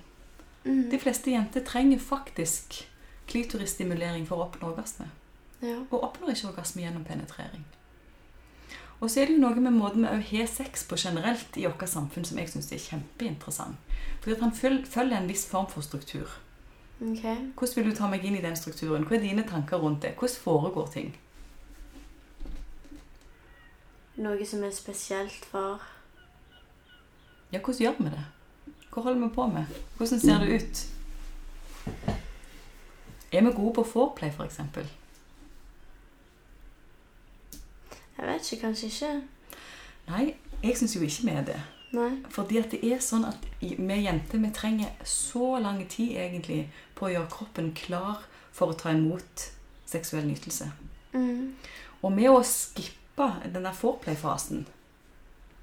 [0.65, 2.85] Mm, De fleste jenter trenger faktisk
[3.29, 5.11] klitorisstimulering for å oppnå orgasme.
[5.61, 5.81] ja.
[5.91, 7.65] Og oppnår ikke orgasme gjennom penetrering.
[9.01, 11.85] Og så er det jo noe med måten vi har sex på generelt i vårt
[11.91, 13.77] samfunn som jeg syns er kjempeinteressant.
[14.23, 16.31] Fordi at han føl- følger en viss form for struktur.
[17.01, 17.22] Ok.
[17.59, 19.05] Hvordan vil du ta meg inn i den strukturen?
[19.05, 20.14] Hva er dine tanker rundt det?
[20.16, 21.16] Hvordan foregår ting?
[24.16, 25.82] Noe som er spesielt for
[27.53, 28.24] Ja, hvordan gjør vi det?
[28.92, 29.64] Hva holder vi på med?
[29.97, 30.86] Hvordan ser det ut?
[33.32, 34.59] Er vi gode på foreplay, f.eks.?
[38.18, 39.22] Jeg vet ikke, kanskje ikke.
[40.09, 41.61] Nei, jeg syns jo ikke vi er det.
[41.92, 42.11] Nei.
[42.30, 47.07] Fordi at det er sånn at vi jenter vi trenger så lang tid egentlig på
[47.07, 48.24] å gjøre kroppen klar
[48.57, 49.51] for å ta imot
[49.86, 50.70] seksuell nytelse.
[51.12, 51.55] Mm,
[52.03, 54.66] Og med å skippe den der foreplay-fasen,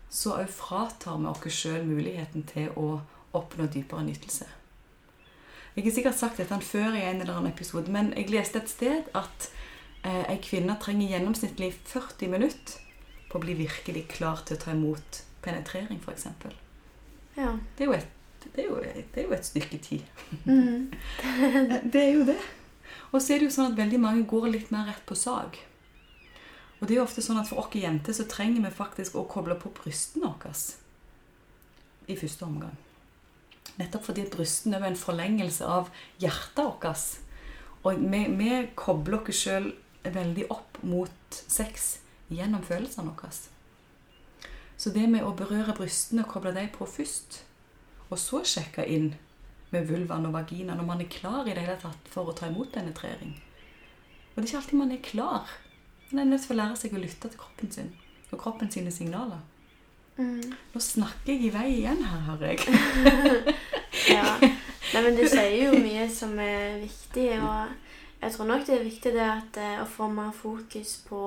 [0.10, 3.02] så òg fratar vi oss sjøl muligheten til å
[3.34, 4.46] oppnå dypere nytelse.
[5.76, 8.70] Jeg har sikkert sagt dette før i en eller annen episode, men jeg leste et
[8.70, 9.48] sted at
[10.06, 12.76] eh, ei kvinne trenger gjennomsnittlig 40 minutter
[13.32, 16.28] på å bli virkelig klar til å ta imot penetrering, f.eks.
[17.36, 17.56] ja.
[17.74, 18.13] Det er jo et,
[18.54, 20.02] det er jo, det er jo et stykke tid.
[20.46, 20.92] Mm,
[21.94, 22.40] Det er jo det.
[23.14, 25.60] Og så er det jo sånn at veldig mange går litt mer rett på sak.
[26.80, 29.28] Og det er jo ofte sånn at for oss jenter så trenger vi faktisk å
[29.30, 30.54] koble på brystene våre
[32.12, 32.74] i første omgang.
[33.78, 37.06] Nettopp fordi brystene er en forlengelse av hjertet vårt.
[37.84, 39.72] Og vi, vi kobler oss sjøl
[40.04, 42.00] veldig opp mot sex
[42.34, 43.32] gjennom følelsene våre.
[44.76, 47.44] Så det med å berøre brystene og koble dem på først,
[48.14, 49.14] og så sjekke inn
[49.74, 52.50] med vulvaen og vaginaen når man er klar i det hele tatt for å ta
[52.50, 53.34] imot penetrering.
[54.34, 55.56] Og det er ikke alltid man er klar.
[56.12, 57.92] Man er nødt til å lære seg å lytte til kroppen sin
[58.34, 59.42] og kroppen sine signaler.
[60.18, 60.54] Mm.
[60.74, 63.54] Nå snakker jeg i vei igjen her, hører jeg.
[64.10, 64.26] Ja.
[64.42, 67.70] Nei, men du sier jo mye som er viktig, og
[68.24, 71.22] jeg tror nok det er viktig det at eh, å få mer fokus på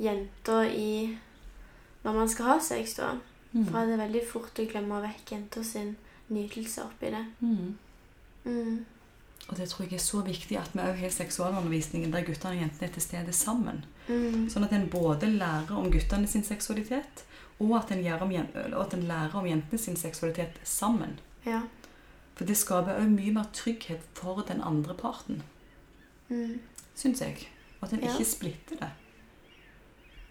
[0.00, 0.92] jenter i
[2.04, 3.14] når man skal ha sex, da.
[3.54, 3.66] Mm.
[3.70, 5.96] For det er veldig fort å glemme vekk jenter sin
[6.34, 7.24] nytelse oppi det.
[7.40, 7.76] Mm.
[8.44, 8.84] Mm.
[9.48, 12.60] Og det tror jeg er så viktig at vi òg har seksualundervisningen der guttene og
[12.64, 13.84] jentene er til stede sammen.
[14.08, 14.48] Mm.
[14.50, 17.24] Sånn at en både lærer om guttene sin seksualitet,
[17.60, 18.04] at en,
[18.74, 21.18] og at en lærer om jentene sin seksualitet sammen.
[21.46, 21.60] Ja.
[22.34, 25.42] For det skaper òg mye mer trygghet for den andre parten,
[26.28, 26.60] Mm.
[26.96, 27.48] syns jeg.
[27.80, 28.12] Og at en Ja.
[28.12, 28.90] ikke splitter det.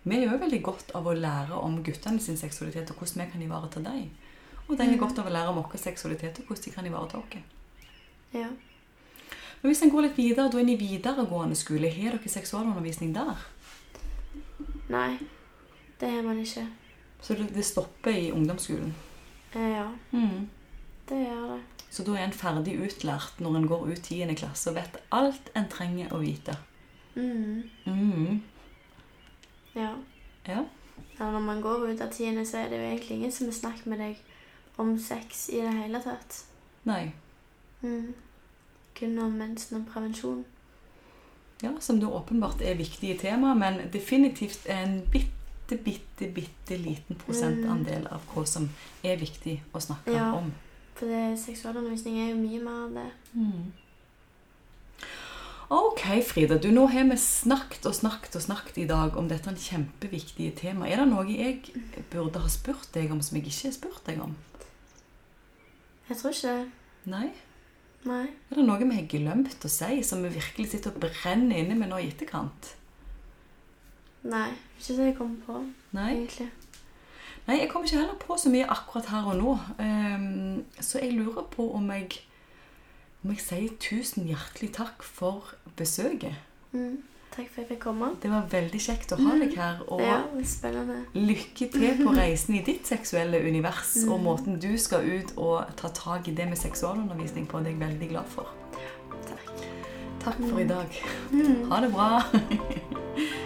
[0.05, 3.41] Vi gjør veldig godt av å lære om guttene sin seksualitet og hvordan vi kan
[3.41, 4.09] ivareta dem.
[4.67, 4.99] Og de har Mhm.
[4.99, 7.43] godt av å lære om vår seksualitet og hvordan de kan ivareta oss.
[8.33, 8.47] ja.
[9.61, 13.37] Men hvis en går litt videre, da inn i videregående skole, har dere seksualundervisning der?
[14.89, 15.19] Nei,
[15.99, 16.67] det har man ikke.
[17.21, 18.93] Så det, det stopper i ungdomsskolen?
[19.55, 20.49] Eh, ja, Mm.
[21.07, 21.61] det gjør det.
[21.91, 24.35] Så da er en ferdig utlært når en går ut 10.
[24.35, 26.57] klasse og vet alt en trenger å vite.
[27.15, 27.63] Mm.
[27.85, 28.41] Mm.
[29.75, 29.95] Ja.
[30.47, 30.63] Ja.
[31.19, 33.53] ja når man går ut av tiende, så er det jo egentlig ingen som har
[33.53, 34.17] snakket med deg
[34.77, 36.43] om sex i det hele tatt.
[36.83, 37.11] Nei.
[37.81, 38.13] Mm.
[38.95, 40.43] Kun om mensen og prevensjon.
[41.63, 48.07] Ja, som da åpenbart er viktige tema, men definitivt en bitte, bitte, bitte liten prosentandel
[48.11, 48.67] av hva som
[49.03, 50.33] er viktig å snakke Ja.
[50.33, 50.51] om.
[50.95, 53.11] For seksualundervisning er jo mye mer av det.
[53.33, 53.71] Mm.
[55.69, 56.57] Ok, Frida.
[56.59, 60.93] Du, nå har vi snakket og snakket og snakket i dag om dette kjempeviktige temaet.
[60.93, 61.61] Er det noe jeg
[62.11, 64.35] burde ha spurt deg om som jeg ikke har spurt deg om?
[66.09, 66.69] Jeg tror ikke det.
[67.13, 67.27] Nei?
[68.03, 68.25] Nei.
[68.51, 71.77] Er det noe vi har glemt å si, som vi virkelig sitter og brenner inne
[71.79, 72.73] med nå i etterkant?
[74.27, 74.49] Nei.
[74.77, 75.61] Ikke som jeg kommer på,
[75.95, 76.09] Nei?
[76.17, 76.49] egentlig.
[77.47, 79.55] Nei, jeg kommer ikke heller på så mye akkurat her og nå.
[79.79, 82.21] Um, så jeg lurer på om jeg,
[83.23, 86.35] om jeg si tusen hjertelig takk for besøket.
[86.73, 86.97] Mm.
[87.33, 88.11] Takk for at jeg fikk komme.
[88.21, 89.79] Det var veldig kjekt å ha deg her.
[89.87, 90.99] Og Ja, spennende.
[91.15, 94.23] lykke til på reisen i ditt seksuelle univers og Mm.
[94.27, 97.57] måten du skal ut og ta tak i det med seksualundervisning på.
[97.63, 98.47] Det er jeg veldig glad for.
[99.25, 99.65] Takk.
[100.23, 101.01] Takk for i dag.
[101.31, 101.69] Mm.
[101.71, 102.21] Ha det bra.